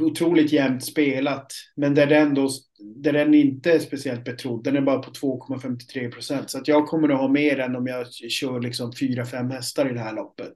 otroligt 0.01 0.51
jämnt 0.51 0.85
spelat. 0.85 1.51
Men 1.75 1.95
där 1.95 2.07
den, 2.07 2.33
då, 2.33 2.49
där 2.95 3.13
den 3.13 3.33
inte 3.33 3.71
är 3.71 3.79
speciellt 3.79 4.23
betrodd. 4.23 4.63
Den 4.63 4.75
är 4.75 4.81
bara 4.81 4.99
på 4.99 5.11
2,53 5.11 6.11
procent. 6.11 6.49
Så 6.49 6.57
att 6.57 6.67
jag 6.67 6.87
kommer 6.87 7.09
att 7.09 7.19
ha 7.19 7.27
mer 7.27 7.59
än 7.59 7.75
om 7.75 7.87
jag 7.87 8.13
kör 8.13 8.61
liksom 8.61 8.91
4-5 8.91 9.51
hästar 9.51 9.89
i 9.89 9.93
det 9.93 9.99
här 9.99 10.15
loppet. 10.15 10.53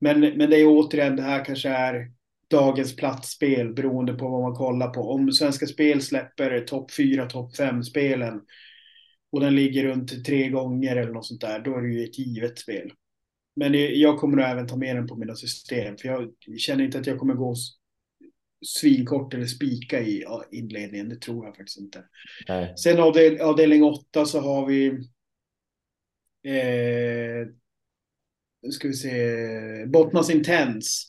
Men, 0.00 0.20
men 0.20 0.50
det 0.50 0.56
är 0.56 0.66
återigen, 0.66 1.16
det 1.16 1.22
här 1.22 1.44
kanske 1.44 1.68
är 1.68 2.10
dagens 2.50 2.96
platsspel 2.96 3.74
beroende 3.74 4.14
på 4.14 4.28
vad 4.28 4.42
man 4.42 4.54
kollar 4.54 4.90
på. 4.90 5.00
Om 5.00 5.32
Svenska 5.32 5.66
Spel 5.66 6.02
släpper 6.02 6.60
topp 6.60 6.92
4, 6.92 7.26
topp 7.26 7.56
5 7.56 7.82
spelen 7.82 8.40
och 9.32 9.40
den 9.40 9.54
ligger 9.54 9.84
runt 9.84 10.24
tre 10.24 10.48
gånger 10.48 10.96
eller 10.96 11.12
något 11.12 11.26
sånt 11.26 11.40
där, 11.40 11.60
då 11.60 11.76
är 11.76 11.82
det 11.82 11.88
ju 11.88 12.04
ett 12.04 12.18
givet 12.18 12.58
spel. 12.58 12.92
Men 13.56 14.00
jag 14.00 14.18
kommer 14.18 14.36
nog 14.36 14.46
även 14.46 14.66
ta 14.66 14.76
med 14.76 14.96
den 14.96 15.06
på 15.06 15.16
mina 15.16 15.34
system, 15.34 15.96
för 15.96 16.08
jag 16.08 16.32
känner 16.58 16.84
inte 16.84 16.98
att 16.98 17.06
jag 17.06 17.18
kommer 17.18 17.34
gå 17.34 17.54
svinkort 18.66 19.34
eller 19.34 19.46
spika 19.46 20.00
i 20.00 20.24
inledningen, 20.52 21.08
det 21.08 21.20
tror 21.20 21.46
jag 21.46 21.56
faktiskt 21.56 21.78
inte. 21.78 22.04
Nej. 22.48 22.74
Sen 22.76 23.00
avdel, 23.00 23.40
avdelning 23.40 23.84
8 23.84 24.24
så 24.24 24.40
har 24.40 24.66
vi 24.66 24.86
eh, 26.44 27.48
ska 28.70 28.88
vi 28.88 28.94
se, 28.94 29.86
Bottnas 29.86 30.30
Intense. 30.30 31.06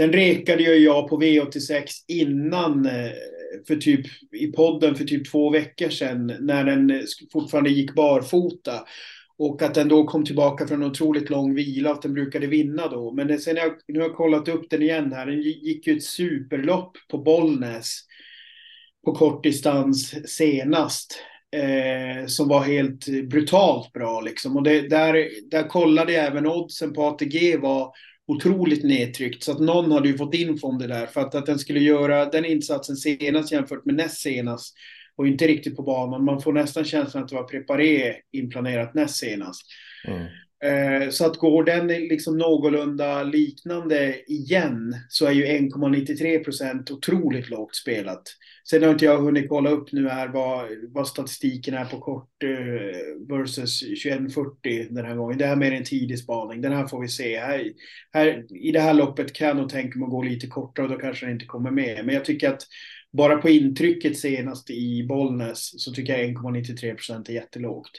Den 0.00 0.12
rekade 0.12 0.62
ju 0.62 0.74
jag 0.74 1.08
på 1.08 1.20
V86 1.20 1.86
innan, 2.08 2.86
eh, 2.86 3.10
för 3.66 3.76
typ, 3.76 4.06
i 4.32 4.46
podden 4.46 4.94
för 4.94 5.04
typ 5.04 5.30
två 5.30 5.50
veckor 5.50 5.88
sedan, 5.88 6.26
när 6.40 6.64
den 6.64 6.90
eh, 6.90 7.00
fortfarande 7.32 7.70
gick 7.70 7.94
barfota. 7.94 8.84
Och 9.38 9.62
att 9.62 9.74
den 9.74 9.88
då 9.88 10.04
kom 10.04 10.24
tillbaka 10.24 10.66
från 10.66 10.82
en 10.82 10.90
otroligt 10.90 11.30
lång 11.30 11.54
vila, 11.54 11.90
att 11.90 12.02
den 12.02 12.14
brukade 12.14 12.46
vinna 12.46 12.88
då. 12.88 13.12
Men 13.12 13.38
sen 13.38 13.56
jag, 13.56 13.72
nu 13.88 14.00
har 14.00 14.06
jag 14.06 14.16
kollat 14.16 14.48
upp 14.48 14.70
den 14.70 14.82
igen 14.82 15.12
här, 15.12 15.26
den 15.26 15.40
gick 15.40 15.86
ju 15.86 15.96
ett 15.96 16.04
superlopp 16.04 16.96
på 17.10 17.18
Bollnäs 17.18 18.00
på 19.04 19.12
kort 19.12 19.42
distans 19.42 20.30
senast. 20.30 21.24
Eh, 21.56 22.26
som 22.26 22.48
var 22.48 22.62
helt 22.62 23.08
eh, 23.08 23.22
brutalt 23.22 23.92
bra 23.92 24.20
liksom. 24.20 24.56
Och 24.56 24.62
det, 24.62 24.88
där, 24.88 25.28
där 25.50 25.68
kollade 25.68 26.12
jag 26.12 26.24
även 26.24 26.46
oddsen 26.46 26.92
på 26.92 27.04
ATG 27.04 27.56
var 27.56 27.92
otroligt 28.30 28.84
nedtryckt. 28.84 29.42
Så 29.42 29.52
att 29.52 29.60
någon 29.60 29.92
hade 29.92 30.08
ju 30.08 30.16
fått 30.16 30.34
info 30.34 30.68
om 30.68 30.78
det 30.78 30.86
där. 30.86 31.06
För 31.06 31.20
att, 31.20 31.34
att 31.34 31.46
den 31.46 31.58
skulle 31.58 31.80
göra 31.80 32.24
den 32.24 32.44
insatsen 32.44 32.96
senast 32.96 33.52
jämfört 33.52 33.84
med 33.84 33.94
näst 33.94 34.20
senast. 34.20 34.74
Och 35.16 35.26
inte 35.26 35.46
riktigt 35.46 35.76
på 35.76 35.82
banan. 35.82 36.24
Man 36.24 36.40
får 36.40 36.52
nästan 36.52 36.84
känslan 36.84 37.22
att 37.22 37.28
det 37.28 37.34
var 37.34 37.44
preparé 37.44 38.14
inplanerat 38.32 38.94
näst 38.94 39.16
senast. 39.16 39.62
Mm. 40.04 40.26
Eh, 40.64 41.10
så 41.10 41.26
att 41.26 41.36
går 41.36 41.64
den 41.64 41.86
liksom 41.86 42.38
någorlunda 42.38 43.22
liknande 43.22 44.30
igen 44.30 44.94
så 45.08 45.26
är 45.26 45.32
ju 45.32 45.44
1,93 45.44 46.44
procent 46.44 46.90
otroligt 46.90 47.50
lågt 47.50 47.76
spelat. 47.76 48.22
Sen 48.70 48.82
har 48.82 48.90
inte 48.90 49.04
jag 49.04 49.18
hunnit 49.18 49.48
kolla 49.48 49.70
upp 49.70 49.92
nu 49.92 50.08
här 50.08 50.28
vad, 50.28 50.68
vad 50.88 51.08
statistiken 51.08 51.74
är 51.74 51.84
på 51.84 51.98
kort 51.98 52.42
eh, 52.42 53.36
versus 53.36 53.80
2140 53.80 54.86
den 54.90 55.04
här 55.04 55.14
gången. 55.14 55.38
Det 55.38 55.46
här 55.46 55.52
är 55.52 55.56
mer 55.56 55.72
en 55.72 55.84
tidig 55.84 56.18
spaning. 56.18 56.60
Den 56.60 56.72
här 56.72 56.86
får 56.86 57.00
vi 57.00 57.08
se. 57.08 57.38
Här, 57.38 57.72
här, 58.12 58.46
I 58.50 58.72
det 58.72 58.80
här 58.80 58.94
loppet 58.94 59.32
kan 59.32 59.48
jag 59.48 59.56
nog 59.56 59.68
tänka 59.68 59.98
mig 59.98 60.06
att 60.06 60.10
gå 60.10 60.22
lite 60.22 60.46
kortare 60.46 60.86
och 60.86 60.92
då 60.92 60.98
kanske 60.98 61.26
den 61.26 61.32
inte 61.32 61.46
kommer 61.46 61.70
med. 61.70 62.06
Men 62.06 62.14
jag 62.14 62.24
tycker 62.24 62.48
att 62.48 62.62
bara 63.12 63.36
på 63.36 63.48
intrycket 63.48 64.18
senast 64.18 64.70
i 64.70 65.06
Bollnäs 65.08 65.82
så 65.84 65.92
tycker 65.92 66.18
jag 66.18 66.30
1,93 66.30 66.94
procent 66.94 67.28
är 67.28 67.32
jättelågt. 67.32 67.90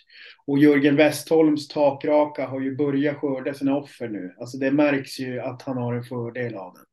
Och 0.45 0.59
Jörgen 0.59 0.95
Westholms 0.95 1.67
takraka 1.67 2.47
har 2.47 2.61
ju 2.61 2.75
börjat 2.75 3.17
skörda 3.17 3.53
sina 3.53 3.77
offer 3.77 4.09
nu. 4.09 4.35
Alltså 4.39 4.57
det 4.57 4.71
märks 4.71 5.19
ju 5.19 5.39
att 5.39 5.61
han 5.61 5.77
har 5.77 5.93
en 5.93 6.03
fördel 6.03 6.55
av 6.55 6.73
den. 6.73 6.85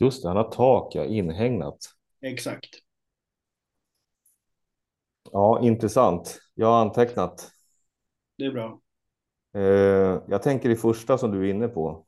Just 0.00 0.22
det, 0.22 0.28
han 0.28 0.36
har 0.36 0.50
tak, 0.50 0.94
ja, 0.94 1.04
inhägnat. 1.04 1.78
Exakt. 2.22 2.82
Ja, 5.32 5.60
intressant. 5.62 6.38
Jag 6.54 6.66
har 6.66 6.80
antecknat. 6.80 7.50
Det 8.38 8.44
är 8.44 8.52
bra. 8.52 8.80
Eh, 9.54 10.22
jag 10.28 10.42
tänker 10.42 10.70
i 10.70 10.76
första 10.76 11.18
som 11.18 11.30
du 11.30 11.46
är 11.48 11.50
inne 11.54 11.68
på. 11.68 12.06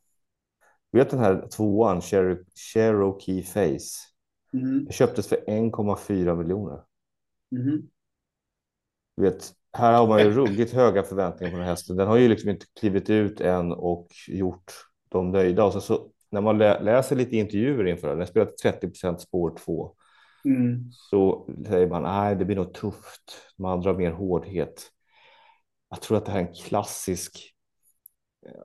Vet 0.92 1.10
den 1.10 1.20
här 1.20 1.48
tvåan, 1.48 2.00
Cher- 2.00 2.44
Cherokee 2.54 3.42
Face? 3.42 4.08
Mm. 4.52 4.84
Det 4.84 4.92
köptes 4.92 5.28
för 5.28 5.36
1,4 5.36 6.36
miljoner. 6.36 6.82
Mm. 7.52 7.82
Du 9.16 9.22
vet, 9.22 9.52
här 9.72 9.92
har 9.92 10.08
man 10.08 10.20
ju 10.20 10.30
ruggigt 10.30 10.72
höga 10.72 11.02
förväntningar 11.02 11.50
på 11.50 11.56
den 11.56 11.64
här 11.64 11.72
hästen. 11.72 11.96
Den 11.96 12.08
har 12.08 12.16
ju 12.16 12.28
liksom 12.28 12.50
inte 12.50 12.66
klivit 12.80 13.10
ut 13.10 13.40
än 13.40 13.72
och 13.72 14.08
gjort 14.28 14.72
dem 15.08 15.30
nöjda. 15.30 15.64
Och 15.64 15.72
så, 15.72 15.80
så 15.80 16.10
när 16.30 16.40
man 16.40 16.58
lä 16.58 16.82
läser 16.82 17.16
lite 17.16 17.36
intervjuer 17.36 17.86
inför 17.86 18.08
den, 18.08 18.18
den 18.18 18.26
spelat 18.26 18.56
30 18.56 19.18
spår 19.18 19.56
2. 19.56 19.94
Mm. 20.44 20.90
Så 20.92 21.48
säger 21.66 21.86
man 21.86 22.02
nej, 22.02 22.36
det 22.36 22.44
blir 22.44 22.56
nog 22.56 22.74
tufft. 22.74 23.52
Man 23.56 23.80
drar 23.80 23.94
mer 23.94 24.10
hårdhet. 24.10 24.90
Jag 25.90 26.00
tror 26.00 26.18
att 26.18 26.24
det 26.24 26.32
här 26.32 26.40
är 26.40 26.46
en 26.46 26.54
klassisk 26.54 27.54
eh, 28.46 28.62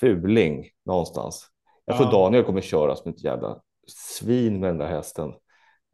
fuling 0.00 0.68
någonstans. 0.84 1.46
Jag 1.84 1.96
tror 1.96 2.08
ja. 2.08 2.18
Daniel 2.18 2.44
kommer 2.44 2.60
köra 2.60 2.96
som 2.96 3.10
ett 3.10 3.24
jävla 3.24 3.60
svin 3.86 4.60
med 4.60 4.70
den 4.70 4.78
där 4.78 4.86
hästen. 4.86 5.32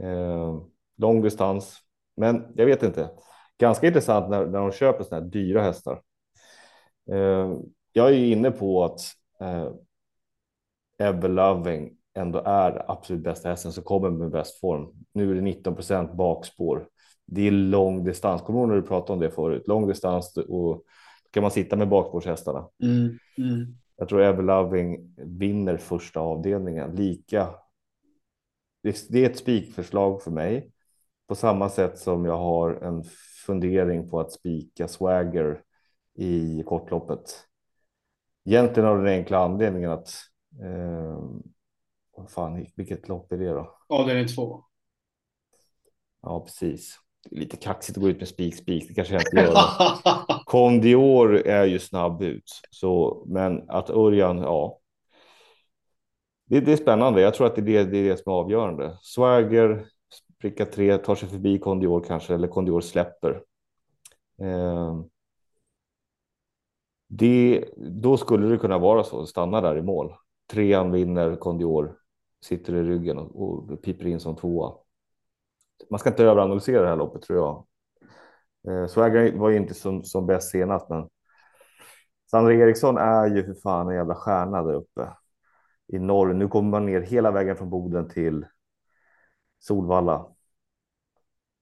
Eh, 0.02 0.60
lång 0.96 1.22
distans, 1.22 1.78
men 2.16 2.52
jag 2.54 2.66
vet 2.66 2.82
inte. 2.82 3.10
Ganska 3.58 3.86
intressant 3.86 4.30
när, 4.30 4.46
när 4.46 4.58
de 4.58 4.72
köper 4.72 5.04
sådana 5.04 5.24
här 5.24 5.30
dyra 5.30 5.62
hästar. 5.62 6.02
Eh, 7.10 7.56
jag 7.92 8.08
är 8.10 8.14
inne 8.14 8.50
på 8.50 8.84
att 8.84 9.00
eh, 9.40 9.70
Everloving 10.98 11.96
ändå 12.14 12.42
är 12.44 12.90
absolut 12.90 13.22
bästa 13.22 13.48
hästen 13.48 13.72
som 13.72 13.84
kommer 13.84 14.10
med 14.10 14.30
bäst 14.30 14.60
form. 14.60 14.88
Nu 15.12 15.30
är 15.30 15.34
det 15.34 15.40
19 15.40 15.74
procent 15.74 16.12
bakspår. 16.12 16.88
Det 17.26 17.46
är 17.46 17.50
lång 17.50 18.04
distans. 18.04 18.42
Kommer 18.42 18.58
du 18.58 18.62
ihåg 18.62 18.68
när 18.68 18.76
du 18.76 18.82
pratade 18.82 19.12
om 19.12 19.20
det 19.20 19.30
förut? 19.30 19.68
Lång 19.68 19.86
distans 19.86 20.36
och 20.36 20.84
kan 21.30 21.42
man 21.42 21.50
sitta 21.50 21.76
med 21.76 21.88
bakspårshästarna. 21.88 22.68
Mm, 22.82 23.18
mm. 23.38 23.76
Jag 23.96 24.08
tror 24.08 24.22
Everloving 24.22 25.14
vinner 25.16 25.76
första 25.76 26.20
avdelningen 26.20 26.94
lika. 26.94 27.48
Det 28.82 29.24
är 29.24 29.30
ett 29.30 29.38
spikförslag 29.38 30.22
för 30.22 30.30
mig 30.30 30.72
på 31.28 31.34
samma 31.34 31.68
sätt 31.68 31.98
som 31.98 32.24
jag 32.24 32.38
har 32.38 32.70
en 32.70 33.04
fundering 33.46 34.10
på 34.10 34.20
att 34.20 34.32
spika 34.32 34.88
Swagger 34.88 35.62
i 36.14 36.62
kortloppet. 36.66 37.46
Egentligen 38.44 38.88
av 38.88 38.96
den 38.96 39.06
enkla 39.06 39.38
anledningen 39.38 39.90
att 39.90 40.14
eh, 40.62 41.22
vad 42.16 42.30
fan, 42.30 42.66
vilket 42.76 43.08
lopp 43.08 43.32
är 43.32 43.36
det 43.36 43.50
då? 43.50 43.78
Ja, 43.88 44.04
den 44.06 44.16
är 44.16 44.28
två. 44.28 44.64
Ja, 46.22 46.44
precis. 46.44 46.98
Lite 47.30 47.56
kaxigt 47.56 47.98
att 47.98 48.02
gå 48.02 48.08
ut 48.08 48.18
med 48.18 48.28
spik, 48.28 48.56
spik. 48.56 48.88
Det 48.88 48.94
kanske 48.94 49.14
jag 49.14 49.22
inte 49.22 49.36
gör. 49.36 49.54
Kondior 50.44 51.46
är 51.46 51.64
ju 51.64 51.78
snabb 51.78 52.22
ut, 52.22 52.60
så 52.70 53.22
men 53.26 53.70
att 53.70 53.90
Örjan, 53.90 54.38
ja. 54.38 54.79
Det, 56.50 56.60
det, 56.60 56.72
är 56.72 56.76
spännande. 56.76 57.20
Jag 57.20 57.34
tror 57.34 57.46
att 57.46 57.54
det 57.54 57.60
är 57.60 57.64
det, 57.64 57.84
det 57.84 57.98
är 57.98 58.10
det 58.10 58.16
som 58.16 58.32
är 58.32 58.36
avgörande. 58.36 58.98
Swagger 59.00 59.86
pricka 60.40 60.66
tre, 60.66 60.98
tar 60.98 61.14
sig 61.14 61.28
förbi 61.28 61.58
Kondior 61.58 62.04
kanske, 62.06 62.34
eller 62.34 62.48
Kondior 62.48 62.80
släpper. 62.80 63.42
Eh, 64.40 65.00
det, 67.08 67.64
då 67.76 68.16
skulle 68.16 68.48
det 68.48 68.58
kunna 68.58 68.78
vara 68.78 69.04
så, 69.04 69.26
stanna 69.26 69.60
där 69.60 69.78
i 69.78 69.82
mål. 69.82 70.14
Trean 70.52 70.92
vinner, 70.92 71.36
Kondior 71.36 71.96
sitter 72.44 72.74
i 72.74 72.82
ryggen 72.82 73.18
och, 73.18 73.40
och 73.40 73.82
piper 73.82 74.06
in 74.06 74.20
som 74.20 74.36
tvåa. 74.36 74.74
Man 75.90 75.98
ska 75.98 76.10
inte 76.10 76.24
överanalysera 76.24 76.82
det 76.82 76.88
här 76.88 76.96
loppet 76.96 77.22
tror 77.22 77.38
jag. 77.38 77.66
Eh, 78.68 78.86
Swagger 78.86 79.38
var 79.38 79.50
ju 79.50 79.56
inte 79.56 79.74
som, 79.74 80.04
som 80.04 80.26
bäst 80.26 80.50
senast, 80.50 80.88
men 80.88 81.08
Sandra 82.30 82.54
Eriksson 82.54 82.98
är 82.98 83.26
ju 83.26 83.44
för 83.44 83.54
fan 83.54 83.88
en 83.88 83.94
jävla 83.94 84.14
stjärna 84.14 84.62
där 84.62 84.74
uppe 84.74 85.08
i 85.92 85.98
norr. 85.98 86.34
Nu 86.34 86.48
kommer 86.48 86.70
man 86.70 86.86
ner 86.86 87.00
hela 87.00 87.30
vägen 87.30 87.56
från 87.56 87.70
Boden 87.70 88.08
till 88.08 88.46
Solvalla. 89.58 90.26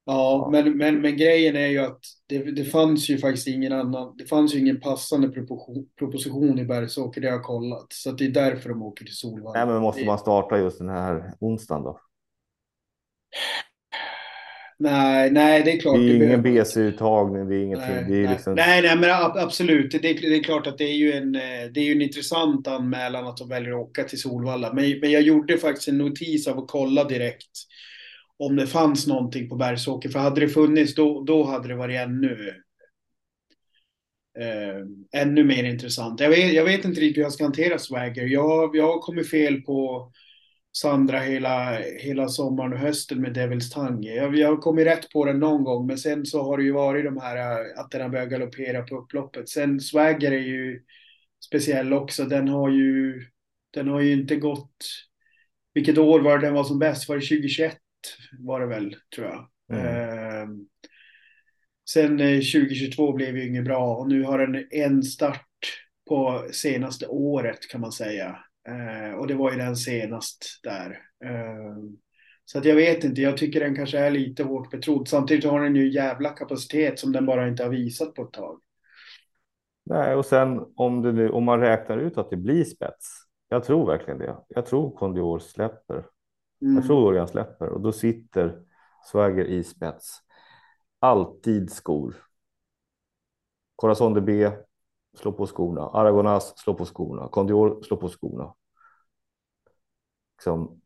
Ja. 0.04 0.48
Men, 0.52 0.76
men, 0.76 1.00
men 1.00 1.16
grejen 1.16 1.56
är 1.56 1.66
ju 1.66 1.78
att 1.78 2.00
det, 2.26 2.38
det 2.38 2.64
fanns 2.64 3.10
ju 3.10 3.18
faktiskt 3.18 3.48
ingen 3.48 3.72
annan. 3.72 4.16
Det 4.16 4.24
fanns 4.24 4.54
ju 4.54 4.58
ingen 4.58 4.80
passande 4.80 5.28
proposition, 5.28 5.88
proposition 5.98 6.58
i 6.58 6.64
Bergsåker, 6.64 7.20
det 7.20 7.26
har 7.28 7.34
jag 7.34 7.44
kollat. 7.44 7.86
Så 7.92 8.12
det 8.12 8.24
är 8.24 8.30
därför 8.30 8.68
de 8.68 8.82
åker 8.82 9.04
till 9.04 9.16
Solvalla. 9.16 9.52
Nej, 9.52 9.66
men 9.66 9.82
måste 9.82 10.04
man 10.04 10.18
starta 10.18 10.58
just 10.58 10.78
den 10.78 10.88
här 10.88 11.34
onsdagen 11.40 11.82
då? 11.82 12.00
Nej, 14.80 15.30
nej, 15.30 15.62
det 15.62 15.72
är 15.72 15.80
klart. 15.80 15.96
Det 15.96 16.10
är 16.10 16.14
ingen 16.14 16.42
BC-uttagning, 16.42 17.48
det 17.48 17.56
är 17.56 17.62
ingenting. 17.62 17.94
Nej, 17.94 18.04
det 18.08 18.16
är 18.16 18.22
nej. 18.22 18.32
Liksom... 18.32 18.54
nej, 18.54 18.82
nej, 18.82 18.96
men 18.96 19.10
absolut. 19.34 19.90
Det 19.90 20.10
är, 20.10 20.14
det 20.30 20.36
är 20.36 20.42
klart 20.42 20.66
att 20.66 20.78
det 20.78 20.84
är 20.84 20.96
ju 20.96 21.12
en, 21.12 21.34
eh, 21.34 21.70
det 21.74 21.80
är 21.80 21.84
ju 21.84 21.92
en 21.92 22.02
intressant 22.02 22.68
anmälan 22.68 23.26
att 23.26 23.36
de 23.36 23.48
väljer 23.48 23.70
att 23.70 23.88
åka 23.88 24.04
till 24.04 24.20
Solvalla. 24.20 24.72
Men, 24.72 25.00
men 25.00 25.10
jag 25.10 25.22
gjorde 25.22 25.58
faktiskt 25.58 25.88
en 25.88 25.98
notis 25.98 26.48
av 26.48 26.58
att 26.58 26.68
kolla 26.68 27.04
direkt 27.04 27.50
om 28.38 28.56
det 28.56 28.66
fanns 28.66 29.06
någonting 29.06 29.48
på 29.48 29.56
Bergsåker. 29.56 30.08
För 30.08 30.18
hade 30.18 30.40
det 30.40 30.48
funnits, 30.48 30.94
då, 30.94 31.24
då 31.24 31.44
hade 31.44 31.68
det 31.68 31.76
varit 31.76 32.00
ännu, 32.00 32.52
eh, 34.40 35.20
ännu 35.22 35.44
mer 35.44 35.64
intressant. 35.64 36.20
Jag 36.20 36.30
vet, 36.30 36.52
jag 36.52 36.64
vet 36.64 36.84
inte 36.84 37.00
riktigt 37.00 37.16
hur 37.16 37.22
jag 37.22 37.32
ska 37.32 37.44
hantera 37.44 37.78
Swagger. 37.78 38.26
Jag, 38.26 38.76
jag 38.76 38.86
har 38.86 39.00
kommit 39.00 39.30
fel 39.30 39.60
på 39.60 40.10
Sandra 40.76 41.18
hela, 41.18 41.78
hela 41.78 42.28
sommaren 42.28 42.72
och 42.72 42.78
hösten 42.78 43.20
med 43.20 43.35
Devils 43.35 43.70
Tange. 43.70 44.14
Jag, 44.14 44.37
jag 44.37 44.48
har 44.48 44.57
kommit 44.57 44.87
rätt 44.87 45.11
på 45.11 45.24
den 45.24 45.38
någon 45.38 45.64
gång, 45.64 45.87
men 45.87 45.98
sen 45.98 46.26
så 46.26 46.42
har 46.42 46.59
det 46.59 46.64
ju 46.64 46.72
varit 46.72 47.04
de 47.04 47.20
här 47.20 47.64
att 47.81 47.90
den 47.90 48.02
har 48.02 48.09
börjat 48.09 48.28
galoppera 48.28 48.83
på 48.83 48.96
upploppet. 48.96 49.48
Sen 49.48 49.81
Swagger 49.81 50.33
är 50.33 50.38
ju 50.38 50.83
speciell 51.46 51.92
också. 51.92 52.24
Den 52.24 52.48
har 52.48 52.70
ju, 52.70 53.22
den 53.70 53.88
har 53.88 54.00
ju 54.00 54.12
inte 54.12 54.37
gått... 54.37 54.76
Vilket 55.74 55.98
år 55.98 56.20
var 56.20 56.38
det 56.38 56.46
den 56.46 56.54
var 56.54 56.64
som 56.64 56.78
bäst? 56.78 57.09
Var 57.09 57.16
det 57.16 57.22
2021? 57.22 57.76
Var 58.38 58.61
det 58.61 58.66
väl, 58.66 58.96
tror 59.14 59.26
jag. 59.26 59.48
Mm. 59.72 59.87
Eh, 59.87 60.48
sen 61.90 62.18
2022 62.18 63.12
blev 63.12 63.37
ju 63.37 63.48
inget 63.48 63.64
bra 63.64 63.96
och 63.96 64.09
nu 64.09 64.22
har 64.22 64.38
den 64.38 64.66
en 64.70 65.02
start 65.02 65.46
på 66.09 66.48
senaste 66.52 67.07
året 67.07 67.68
kan 67.70 67.81
man 67.81 67.92
säga. 67.92 68.38
Eh, 68.68 69.14
och 69.14 69.26
det 69.26 69.35
var 69.35 69.50
ju 69.52 69.59
den 69.59 69.76
senast 69.76 70.61
där. 70.62 70.90
Eh, 71.24 71.76
så 72.44 72.59
att 72.59 72.64
jag 72.64 72.74
vet 72.76 73.04
inte, 73.04 73.20
jag 73.20 73.37
tycker 73.37 73.61
den 73.61 73.76
kanske 73.76 73.98
är 73.98 74.11
lite 74.11 74.42
hårt 74.42 74.70
betrodd. 74.70 75.09
Samtidigt 75.09 75.44
har 75.44 75.61
den 75.61 75.76
ju 75.76 75.92
jävla 75.92 76.31
kapacitet 76.31 76.98
som 76.98 77.12
den 77.12 77.26
bara 77.26 77.48
inte 77.48 77.62
har 77.62 77.70
visat 77.70 78.14
på 78.14 78.22
ett 78.22 78.33
tag. 78.33 78.61
Nej, 79.85 80.14
och 80.14 80.26
sen 80.26 80.61
om, 80.76 81.02
det, 81.02 81.31
om 81.31 81.44
man 81.44 81.61
räknar 81.61 81.98
ut 81.98 82.18
att 82.18 82.31
det 82.31 82.37
blir 82.37 82.64
spets. 82.64 83.07
Jag 83.48 83.64
tror 83.64 83.87
verkligen 83.87 84.18
det. 84.18 84.37
Jag 84.48 84.66
tror 84.66 84.96
Kondior 84.96 85.38
släpper. 85.38 86.07
Mm. 86.62 86.74
Jag 86.74 86.87
tror 86.87 87.11
Örjan 87.11 87.28
släpper 87.28 87.68
och 87.68 87.81
då 87.81 87.92
sitter 87.92 88.62
Swagger 89.11 89.44
i 89.44 89.64
spets. 89.64 90.18
Alltid 90.98 91.70
skor. 91.70 92.14
Corazon 93.76 94.14
de 94.14 94.20
B 94.20 94.50
slå 95.14 95.33
på 95.33 95.47
skorna. 95.47 95.81
Aragonas 95.81 96.59
slå 96.59 96.75
på 96.75 96.85
skorna. 96.85 97.29
Kondior 97.29 97.83
slå 97.83 97.97
på 97.97 98.09
skorna. 98.09 98.55
Liksom. 100.37 100.81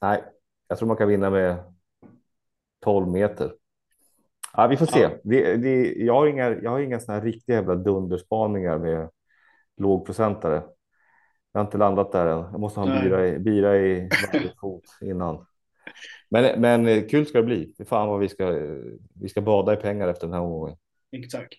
Nej, 0.00 0.24
jag 0.68 0.78
tror 0.78 0.88
man 0.88 0.96
kan 0.96 1.08
vinna 1.08 1.30
med 1.30 1.74
12 2.80 3.08
meter. 3.08 3.52
Ja, 4.52 4.66
vi 4.66 4.76
får 4.76 4.86
se. 4.86 5.00
Ja. 5.00 5.10
Det, 5.24 5.56
det, 5.56 5.94
jag 5.94 6.14
har 6.14 6.26
inga, 6.26 6.50
jag 6.50 6.70
har 6.70 6.80
inga 6.80 7.00
såna 7.00 7.18
här 7.18 7.24
riktiga 7.24 7.56
jävla 7.56 7.74
dunderspaningar 7.74 8.78
med 8.78 9.10
lågprocentare. 9.76 10.62
Jag 11.52 11.60
har 11.60 11.64
inte 11.64 11.78
landat 11.78 12.12
där 12.12 12.26
än. 12.26 12.38
Jag 12.38 12.60
måste 12.60 12.80
ha 12.80 12.90
en 12.90 13.02
bira 13.02 13.28
i, 13.28 13.38
bira 13.38 13.76
i 13.76 14.08
varje 14.32 14.52
fot 14.60 14.84
innan. 15.00 15.46
Men, 16.28 16.60
men 16.60 17.08
kul 17.08 17.26
ska 17.26 17.38
det 17.38 17.44
bli. 17.44 17.74
Fan 17.86 18.08
vad 18.08 18.20
vi 18.20 18.28
ska, 18.28 18.50
vi 19.14 19.28
ska 19.28 19.40
bada 19.40 19.72
i 19.74 19.76
pengar 19.76 20.08
efter 20.08 20.26
den 20.26 20.34
här 20.34 20.40
omgången. 20.40 20.76
Exakt. 21.12 21.56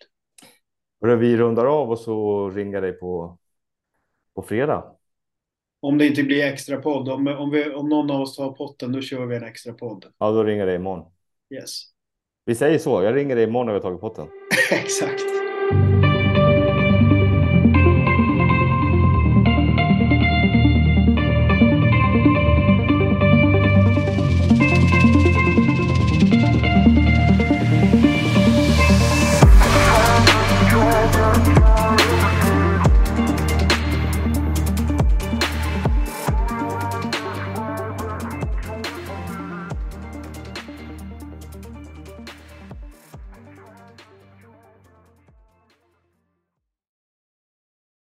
Vi 0.99 1.37
rundar 1.37 1.65
av 1.65 1.91
och 1.91 1.99
så 1.99 2.49
ringer 2.49 2.81
dig 2.81 2.91
på, 2.93 3.37
på 4.35 4.41
fredag. 4.41 4.83
Om 5.79 5.97
det 5.97 6.07
inte 6.07 6.23
blir 6.23 6.45
extra 6.45 6.81
podd. 6.81 7.09
Om, 7.09 7.27
om, 7.27 7.51
vi, 7.51 7.73
om 7.73 7.89
någon 7.89 8.11
av 8.11 8.21
oss 8.21 8.35
tar 8.35 8.51
potten, 8.51 8.91
då 8.91 9.01
kör 9.01 9.25
vi 9.25 9.35
en 9.35 9.43
extra 9.43 9.73
podd. 9.73 10.05
Ja, 10.17 10.31
då 10.31 10.43
ringer 10.43 10.59
jag 10.59 10.67
dig 10.67 10.75
imorgon. 10.75 11.11
Yes. 11.53 11.83
Vi 12.45 12.55
säger 12.55 12.79
så. 12.79 13.03
Jag 13.03 13.15
ringer 13.15 13.35
dig 13.35 13.43
imorgon 13.43 13.65
när 13.65 13.73
vi 13.73 13.79
har 13.79 13.83
tagit 13.83 14.01
potten. 14.01 14.27
Exakt. 14.71 15.46